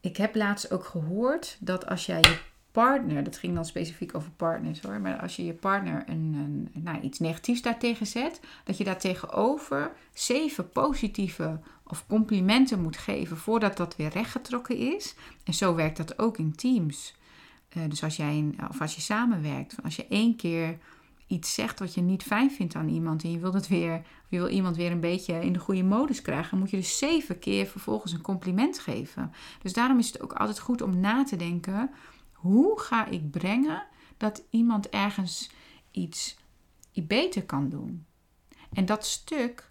ik 0.00 0.16
heb 0.16 0.34
laatst 0.34 0.72
ook 0.72 0.84
gehoord 0.84 1.56
dat 1.60 1.86
als 1.86 2.06
jij 2.06 2.20
je 2.20 2.38
partner, 2.74 3.24
dat 3.24 3.36
ging 3.36 3.54
dan 3.54 3.64
specifiek 3.64 4.14
over 4.14 4.30
partners 4.30 4.80
hoor, 4.80 5.00
maar 5.00 5.20
als 5.20 5.36
je 5.36 5.44
je 5.44 5.52
partner 5.52 6.04
een, 6.06 6.34
een, 6.74 6.82
nou, 6.82 7.00
iets 7.00 7.18
negatiefs 7.18 7.62
daartegen 7.62 8.06
zet, 8.06 8.40
dat 8.64 8.78
je 8.78 8.84
daar 8.84 8.98
tegenover 8.98 9.92
zeven 10.12 10.68
positieve 10.68 11.60
of 11.86 12.06
complimenten 12.06 12.82
moet 12.82 12.96
geven 12.96 13.36
voordat 13.36 13.76
dat 13.76 13.96
weer 13.96 14.08
rechtgetrokken 14.08 14.76
is. 14.76 15.14
En 15.44 15.54
zo 15.54 15.74
werkt 15.74 15.96
dat 15.96 16.18
ook 16.18 16.38
in 16.38 16.54
teams. 16.54 17.14
Uh, 17.76 17.82
dus 17.88 18.02
als 18.02 18.16
jij 18.16 18.54
of 18.70 18.80
als 18.80 18.94
je 18.94 19.00
samenwerkt, 19.00 19.82
als 19.82 19.96
je 19.96 20.06
één 20.06 20.36
keer 20.36 20.78
iets 21.26 21.54
zegt 21.54 21.78
wat 21.78 21.94
je 21.94 22.00
niet 22.00 22.22
fijn 22.22 22.50
vindt 22.50 22.74
aan 22.74 22.88
iemand 22.88 23.22
en 23.22 23.30
je 23.30 23.38
wil 23.38 23.54
het 23.54 23.68
weer, 23.68 23.92
je 24.28 24.38
wil 24.38 24.48
iemand 24.48 24.76
weer 24.76 24.90
een 24.90 25.00
beetje 25.00 25.44
in 25.44 25.52
de 25.52 25.58
goede 25.58 25.82
modus 25.82 26.22
krijgen, 26.22 26.58
moet 26.58 26.70
je 26.70 26.76
dus 26.76 26.98
zeven 26.98 27.38
keer 27.38 27.66
vervolgens 27.66 28.12
een 28.12 28.20
compliment 28.20 28.78
geven. 28.78 29.32
Dus 29.62 29.72
daarom 29.72 29.98
is 29.98 30.06
het 30.06 30.22
ook 30.22 30.32
altijd 30.32 30.58
goed 30.58 30.82
om 30.82 31.00
na 31.00 31.24
te 31.24 31.36
denken: 31.36 31.90
hoe 32.32 32.80
ga 32.80 33.06
ik 33.06 33.30
brengen 33.30 33.86
dat 34.16 34.42
iemand 34.50 34.88
ergens 34.88 35.50
iets 35.90 36.36
beter 36.94 37.44
kan 37.44 37.68
doen? 37.68 38.06
En 38.72 38.84
dat 38.84 39.06
stuk, 39.06 39.68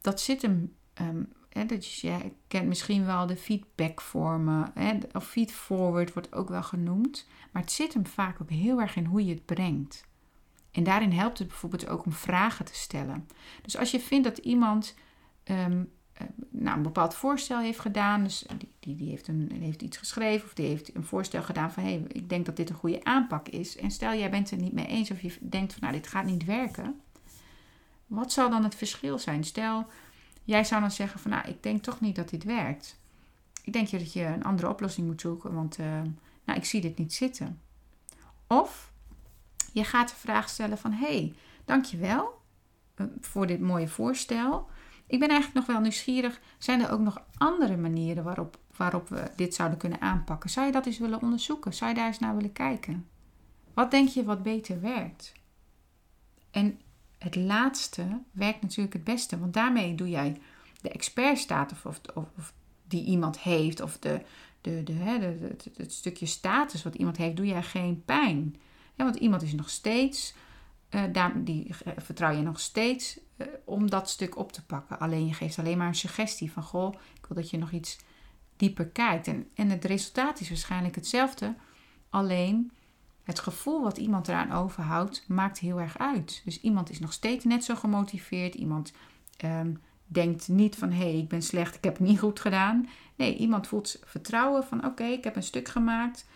dat 0.00 0.20
zit 0.20 0.42
hem. 0.42 0.74
Um, 1.00 1.28
hè, 1.56 1.64
je 2.00 2.32
kent 2.48 2.66
misschien 2.66 3.06
wel 3.06 3.26
de 3.26 3.36
feedbackvormen, 3.36 4.72
of 5.12 5.28
feedforward 5.28 6.12
wordt 6.12 6.34
ook 6.34 6.48
wel 6.48 6.62
genoemd. 6.62 7.26
Maar 7.52 7.62
het 7.62 7.72
zit 7.72 7.94
hem 7.94 8.06
vaak 8.06 8.42
ook 8.42 8.50
heel 8.50 8.80
erg 8.80 8.96
in 8.96 9.04
hoe 9.04 9.24
je 9.24 9.34
het 9.34 9.44
brengt. 9.44 10.04
En 10.70 10.84
daarin 10.84 11.12
helpt 11.12 11.38
het 11.38 11.48
bijvoorbeeld 11.48 11.88
ook 11.88 12.04
om 12.04 12.12
vragen 12.12 12.64
te 12.64 12.74
stellen. 12.74 13.28
Dus 13.62 13.76
als 13.76 13.90
je 13.90 14.00
vindt 14.00 14.24
dat 14.24 14.38
iemand 14.38 14.94
ehm, 15.44 15.82
eh, 16.12 16.26
nou, 16.50 16.76
een 16.76 16.82
bepaald 16.82 17.14
voorstel 17.14 17.58
heeft 17.58 17.78
gedaan, 17.78 18.24
dus 18.24 18.46
die, 18.58 18.68
die, 18.80 18.94
die, 18.94 19.10
heeft, 19.10 19.28
een, 19.28 19.50
heeft 19.60 19.82
iets 19.82 19.96
geschreven 19.96 20.46
of 20.46 20.54
die 20.54 20.66
heeft 20.66 20.94
een 20.94 21.04
voorstel 21.04 21.42
gedaan 21.42 21.72
van 21.72 21.82
hé, 21.82 21.88
hey, 21.88 22.04
ik 22.08 22.28
denk 22.28 22.46
dat 22.46 22.56
dit 22.56 22.70
een 22.70 22.76
goede 22.76 23.04
aanpak 23.04 23.48
is. 23.48 23.76
En 23.76 23.90
stel 23.90 24.14
jij 24.14 24.30
bent 24.30 24.50
het 24.50 24.58
er 24.58 24.64
niet 24.64 24.74
mee 24.74 24.86
eens 24.86 25.10
of 25.10 25.20
je 25.20 25.36
denkt 25.40 25.72
van 25.72 25.82
nou, 25.82 25.94
dit 25.94 26.06
gaat 26.06 26.24
niet 26.24 26.44
werken. 26.44 27.00
Wat 28.06 28.32
zal 28.32 28.50
dan 28.50 28.64
het 28.64 28.74
verschil 28.74 29.18
zijn? 29.18 29.44
Stel, 29.44 29.86
jij 30.46 30.64
zou 30.64 30.80
dan 30.80 30.90
zeggen 30.90 31.20
van 31.20 31.30
nou, 31.30 31.48
ik 31.48 31.62
denk 31.62 31.82
toch 31.82 32.00
niet 32.00 32.16
dat 32.16 32.28
dit 32.28 32.44
werkt. 32.44 32.98
Ik 33.62 33.72
denk 33.72 33.90
dat 33.90 34.12
je 34.12 34.24
een 34.24 34.44
andere 34.44 34.68
oplossing 34.68 35.06
moet 35.06 35.20
zoeken, 35.20 35.54
want 35.54 35.78
uh, 35.78 35.86
nou, 36.44 36.58
ik 36.58 36.64
zie 36.64 36.80
dit 36.80 36.98
niet 36.98 37.14
zitten. 37.14 37.60
Of 38.46 38.92
je 39.72 39.84
gaat 39.84 40.08
de 40.08 40.14
vraag 40.14 40.48
stellen 40.48 40.78
van 40.78 40.92
hé, 40.92 41.16
hey, 41.16 41.34
dankjewel 41.64 42.40
uh, 42.96 43.06
voor 43.20 43.46
dit 43.46 43.60
mooie 43.60 43.88
voorstel. 43.88 44.68
Ik 45.06 45.18
ben 45.18 45.28
eigenlijk 45.28 45.58
nog 45.58 45.76
wel 45.76 45.82
nieuwsgierig. 45.82 46.40
Zijn 46.58 46.80
er 46.80 46.90
ook 46.90 47.00
nog 47.00 47.22
andere 47.36 47.76
manieren 47.76 48.24
waarop, 48.24 48.58
waarop 48.76 49.08
we 49.08 49.30
dit 49.36 49.54
zouden 49.54 49.78
kunnen 49.78 50.00
aanpakken? 50.00 50.50
Zou 50.50 50.66
je 50.66 50.72
dat 50.72 50.86
eens 50.86 50.98
willen 50.98 51.22
onderzoeken? 51.22 51.74
Zou 51.74 51.90
je 51.90 51.96
daar 51.96 52.06
eens 52.06 52.18
naar 52.18 52.36
willen 52.36 52.52
kijken? 52.52 53.08
Wat 53.74 53.90
denk 53.90 54.08
je 54.08 54.24
wat 54.24 54.42
beter 54.42 54.80
werkt? 54.80 55.32
En 56.50 56.80
het 57.18 57.36
laatste 57.36 58.22
werkt 58.30 58.62
natuurlijk 58.62 58.92
het 58.92 59.04
beste, 59.04 59.38
want 59.38 59.54
daarmee 59.54 59.94
doe 59.94 60.08
jij 60.08 60.40
de 60.80 60.90
expertstatus 60.90 61.84
of, 61.84 62.00
of, 62.14 62.52
die 62.88 63.04
iemand 63.04 63.38
heeft, 63.38 63.80
of 63.80 63.98
de, 63.98 64.20
de, 64.60 64.82
de, 64.82 64.92
hè, 64.92 65.18
het 65.76 65.92
stukje 65.92 66.26
status 66.26 66.82
wat 66.82 66.94
iemand 66.94 67.16
heeft, 67.16 67.36
doe 67.36 67.46
jij 67.46 67.62
geen 67.62 68.04
pijn. 68.04 68.56
Want 68.96 69.16
iemand 69.16 69.42
is 69.42 69.52
nog 69.52 69.70
steeds, 69.70 70.34
uh, 70.90 71.02
daar, 71.12 71.44
die 71.44 71.74
vertrouw 71.96 72.36
je 72.36 72.42
nog 72.42 72.60
steeds 72.60 73.18
eh, 73.36 73.46
om 73.64 73.90
dat 73.90 74.10
stuk 74.10 74.36
op 74.36 74.52
te 74.52 74.64
pakken. 74.64 74.98
Alleen 74.98 75.26
je 75.26 75.34
geeft 75.34 75.58
alleen 75.58 75.78
maar 75.78 75.88
een 75.88 75.94
suggestie 75.94 76.52
van 76.52 76.62
goh, 76.62 76.92
ik 76.92 77.26
wil 77.26 77.36
dat 77.36 77.50
je 77.50 77.58
nog 77.58 77.70
iets 77.70 77.98
dieper 78.56 78.86
kijkt. 78.86 79.26
En, 79.26 79.50
en 79.54 79.70
het 79.70 79.84
resultaat 79.84 80.40
is 80.40 80.48
waarschijnlijk 80.48 80.94
hetzelfde. 80.94 81.54
Alleen 82.10 82.72
het 83.26 83.38
gevoel 83.38 83.82
wat 83.82 83.98
iemand 83.98 84.28
eraan 84.28 84.52
overhoudt, 84.52 85.24
maakt 85.28 85.58
heel 85.58 85.80
erg 85.80 85.98
uit. 85.98 86.42
Dus 86.44 86.60
iemand 86.60 86.90
is 86.90 86.98
nog 86.98 87.12
steeds 87.12 87.44
net 87.44 87.64
zo 87.64 87.74
gemotiveerd. 87.74 88.54
Iemand 88.54 88.92
ehm, 89.36 89.74
denkt 90.06 90.48
niet 90.48 90.76
van 90.76 90.90
hé, 90.90 91.10
hey, 91.10 91.18
ik 91.18 91.28
ben 91.28 91.42
slecht, 91.42 91.74
ik 91.74 91.84
heb 91.84 91.98
het 91.98 92.08
niet 92.08 92.18
goed 92.18 92.40
gedaan. 92.40 92.88
Nee, 93.16 93.36
iemand 93.36 93.66
voelt 93.66 94.00
vertrouwen 94.04 94.64
van 94.64 94.84
oké, 94.84 95.04
ik 95.04 95.24
heb 95.24 95.36
een 95.36 95.42
stuk 95.42 95.68
gemaakt. 95.68 96.26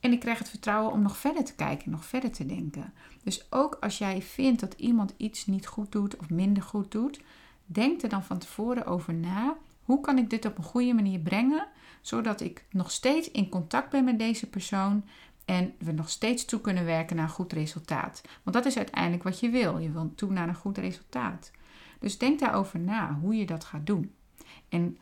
En 0.00 0.12
ik 0.12 0.20
krijg 0.20 0.38
het 0.38 0.48
vertrouwen 0.48 0.92
om 0.92 1.02
nog 1.02 1.16
verder 1.16 1.44
te 1.44 1.54
kijken, 1.54 1.90
nog 1.90 2.04
verder 2.04 2.30
te 2.30 2.46
denken. 2.46 2.92
Dus 3.22 3.46
ook 3.50 3.76
als 3.80 3.98
jij 3.98 4.22
vindt 4.22 4.60
dat 4.60 4.74
iemand 4.76 5.14
iets 5.16 5.46
niet 5.46 5.66
goed 5.66 5.92
doet 5.92 6.16
of 6.16 6.30
minder 6.30 6.62
goed 6.62 6.90
doet, 6.90 7.20
denk 7.66 8.02
er 8.02 8.08
dan 8.08 8.24
van 8.24 8.38
tevoren 8.38 8.86
over 8.86 9.14
na. 9.14 9.56
Hoe 9.82 10.00
kan 10.00 10.18
ik 10.18 10.30
dit 10.30 10.44
op 10.44 10.58
een 10.58 10.64
goede 10.64 10.94
manier 10.94 11.18
brengen, 11.18 11.66
zodat 12.00 12.40
ik 12.40 12.64
nog 12.70 12.90
steeds 12.90 13.30
in 13.30 13.48
contact 13.48 13.90
ben 13.90 14.04
met 14.04 14.18
deze 14.18 14.48
persoon 14.48 15.04
en 15.44 15.74
we 15.78 15.92
nog 15.92 16.10
steeds 16.10 16.44
toe 16.44 16.60
kunnen 16.60 16.84
werken 16.84 17.16
naar 17.16 17.24
een 17.24 17.30
goed 17.30 17.52
resultaat? 17.52 18.22
Want 18.42 18.56
dat 18.56 18.66
is 18.66 18.76
uiteindelijk 18.76 19.22
wat 19.22 19.40
je 19.40 19.50
wil. 19.50 19.78
Je 19.78 19.90
wil 19.90 20.12
toe 20.14 20.32
naar 20.32 20.48
een 20.48 20.54
goed 20.54 20.78
resultaat. 20.78 21.50
Dus 21.98 22.18
denk 22.18 22.38
daarover 22.40 22.80
na 22.80 23.18
hoe 23.20 23.34
je 23.34 23.46
dat 23.46 23.64
gaat 23.64 23.86
doen. 23.86 24.14
En 24.68 24.98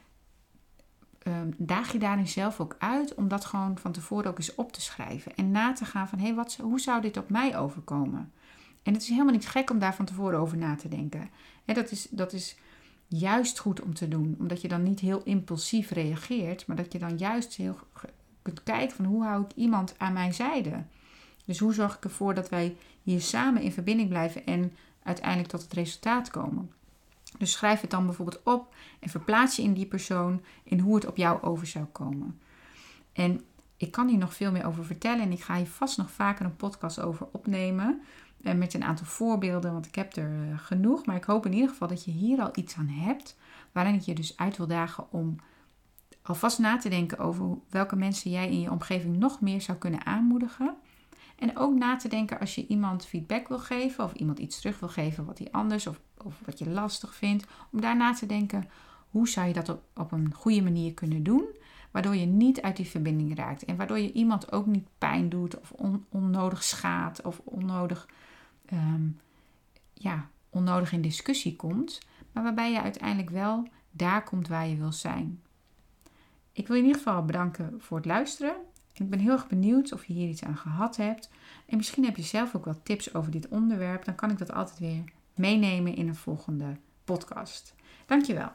um, 1.26 1.54
daag 1.56 1.92
je 1.92 1.98
daarin 1.98 2.28
zelf 2.28 2.60
ook 2.60 2.76
uit 2.78 3.14
om 3.14 3.28
dat 3.28 3.44
gewoon 3.44 3.78
van 3.78 3.92
tevoren 3.92 4.30
ook 4.30 4.38
eens 4.38 4.54
op 4.54 4.72
te 4.72 4.80
schrijven. 4.80 5.34
En 5.34 5.50
na 5.50 5.72
te 5.72 5.84
gaan 5.84 6.08
van, 6.08 6.18
hé, 6.18 6.34
hey, 6.34 6.44
hoe 6.62 6.80
zou 6.80 7.00
dit 7.00 7.16
op 7.16 7.30
mij 7.30 7.58
overkomen? 7.58 8.32
En 8.82 8.92
het 8.92 9.02
is 9.02 9.08
helemaal 9.08 9.32
niet 9.32 9.48
gek 9.48 9.70
om 9.70 9.78
daar 9.78 9.94
van 9.94 10.04
tevoren 10.04 10.38
over 10.38 10.56
na 10.56 10.76
te 10.76 10.88
denken. 10.88 11.30
He, 11.64 11.74
dat, 11.74 11.90
is, 11.90 12.06
dat 12.10 12.32
is 12.32 12.56
juist 13.06 13.58
goed 13.58 13.80
om 13.80 13.94
te 13.94 14.08
doen, 14.08 14.36
omdat 14.38 14.60
je 14.60 14.68
dan 14.68 14.82
niet 14.82 15.00
heel 15.00 15.22
impulsief 15.22 15.90
reageert, 15.90 16.66
maar 16.66 16.76
dat 16.76 16.92
je 16.92 16.98
dan 16.98 17.16
juist 17.16 17.54
heel 17.54 17.78
kunt 18.42 18.62
kijken 18.62 18.96
van 18.96 19.04
hoe 19.04 19.24
hou 19.24 19.44
ik 19.44 19.52
iemand 19.54 19.94
aan 19.98 20.12
mijn 20.12 20.34
zijde. 20.34 20.84
Dus 21.44 21.58
hoe 21.58 21.74
zorg 21.74 21.96
ik 21.96 22.04
ervoor 22.04 22.34
dat 22.34 22.48
wij 22.48 22.76
hier 23.02 23.20
samen 23.20 23.62
in 23.62 23.72
verbinding 23.72 24.08
blijven 24.08 24.46
en 24.46 24.72
uiteindelijk 25.02 25.48
tot 25.48 25.62
het 25.62 25.72
resultaat 25.72 26.30
komen. 26.30 26.70
Dus 27.38 27.52
schrijf 27.52 27.80
het 27.80 27.90
dan 27.90 28.06
bijvoorbeeld 28.06 28.42
op 28.44 28.74
en 29.00 29.08
verplaats 29.08 29.56
je 29.56 29.62
in 29.62 29.72
die 29.72 29.86
persoon 29.86 30.42
in 30.62 30.78
hoe 30.78 30.94
het 30.94 31.06
op 31.06 31.16
jou 31.16 31.42
over 31.42 31.66
zou 31.66 31.84
komen. 31.84 32.40
En 33.12 33.40
ik 33.76 33.90
kan 33.90 34.08
hier 34.08 34.18
nog 34.18 34.34
veel 34.34 34.52
meer 34.52 34.66
over 34.66 34.84
vertellen 34.84 35.22
en 35.22 35.32
ik 35.32 35.42
ga 35.42 35.56
hier 35.56 35.66
vast 35.66 35.96
nog 35.96 36.10
vaker 36.10 36.44
een 36.44 36.56
podcast 36.56 37.00
over 37.00 37.26
opnemen. 37.32 38.00
En 38.42 38.52
eh, 38.52 38.58
met 38.58 38.74
een 38.74 38.84
aantal 38.84 39.06
voorbeelden, 39.06 39.72
want 39.72 39.86
ik 39.86 39.94
heb 39.94 40.16
er 40.16 40.32
eh, 40.32 40.58
genoeg. 40.58 41.06
Maar 41.06 41.16
ik 41.16 41.24
hoop 41.24 41.46
in 41.46 41.52
ieder 41.52 41.68
geval 41.68 41.88
dat 41.88 42.04
je 42.04 42.10
hier 42.10 42.40
al 42.40 42.50
iets 42.54 42.76
aan 42.76 42.88
hebt. 42.88 43.36
Waarin 43.72 43.94
ik 43.94 44.00
je 44.00 44.14
dus 44.14 44.36
uit 44.36 44.56
wil 44.56 44.66
dagen 44.66 45.12
om 45.12 45.36
alvast 46.22 46.58
na 46.58 46.76
te 46.76 46.88
denken 46.88 47.18
over 47.18 47.58
welke 47.68 47.96
mensen 47.96 48.30
jij 48.30 48.50
in 48.50 48.60
je 48.60 48.70
omgeving 48.70 49.16
nog 49.16 49.40
meer 49.40 49.60
zou 49.60 49.78
kunnen 49.78 50.06
aanmoedigen. 50.06 50.74
En 51.38 51.56
ook 51.56 51.74
na 51.74 51.96
te 51.96 52.08
denken 52.08 52.40
als 52.40 52.54
je 52.54 52.66
iemand 52.66 53.06
feedback 53.06 53.48
wil 53.48 53.58
geven 53.58 54.04
of 54.04 54.12
iemand 54.12 54.38
iets 54.38 54.60
terug 54.60 54.80
wil 54.80 54.88
geven 54.88 55.24
wat 55.24 55.38
hij 55.38 55.48
anders 55.50 55.86
of, 55.86 56.00
of 56.24 56.40
wat 56.44 56.58
je 56.58 56.68
lastig 56.68 57.14
vindt. 57.14 57.46
Om 57.72 57.80
daarna 57.80 58.14
te 58.14 58.26
denken, 58.26 58.70
hoe 59.10 59.28
zou 59.28 59.46
je 59.46 59.52
dat 59.52 59.78
op, 59.94 60.12
een 60.12 60.34
goede 60.34 60.62
manier 60.62 60.94
kunnen 60.94 61.22
doen? 61.22 61.44
waardoor 61.90 62.16
je 62.16 62.26
niet 62.26 62.62
uit 62.62 62.76
die 62.76 62.88
verbinding 62.88 63.36
raakt 63.36 63.64
en 63.64 63.76
waardoor 63.76 63.98
je 63.98 64.12
iemand 64.12 64.52
ook 64.52 64.66
niet 64.66 64.88
pijn 64.98 65.28
doet 65.28 65.60
of 65.60 65.72
onnodig 66.10 66.62
schaadt 66.62 67.22
of 67.22 67.40
onnodig, 67.44 68.08
ehm, 68.66 69.08
ja, 69.94 70.28
onnodig 70.50 70.92
in 70.92 71.02
discussie 71.02 71.56
komt, 71.56 72.00
maar 72.32 72.42
waarbij 72.42 72.72
je 72.72 72.82
uiteindelijk 72.82 73.30
wel 73.30 73.68
daar 73.90 74.24
komt 74.24 74.48
waar 74.48 74.66
je 74.66 74.76
wil 74.76 74.92
zijn. 74.92 75.42
Ik 76.60 76.66
wil 76.66 76.76
in 76.76 76.84
ieder 76.84 76.98
geval 76.98 77.24
bedanken 77.24 77.74
voor 77.78 77.96
het 77.96 78.06
luisteren. 78.06 78.54
Ik 78.92 79.10
ben 79.10 79.18
heel 79.18 79.32
erg 79.32 79.48
benieuwd 79.48 79.92
of 79.92 80.04
je 80.04 80.12
hier 80.12 80.28
iets 80.28 80.44
aan 80.44 80.56
gehad 80.56 80.96
hebt. 80.96 81.30
En 81.66 81.76
misschien 81.76 82.04
heb 82.04 82.16
je 82.16 82.22
zelf 82.22 82.54
ook 82.54 82.64
wel 82.64 82.82
tips 82.82 83.14
over 83.14 83.30
dit 83.30 83.48
onderwerp. 83.48 84.04
Dan 84.04 84.14
kan 84.14 84.30
ik 84.30 84.38
dat 84.38 84.52
altijd 84.52 84.78
weer 84.78 85.04
meenemen 85.34 85.94
in 85.94 86.08
een 86.08 86.14
volgende 86.14 86.76
podcast. 87.04 87.74
Dankjewel. 88.06 88.52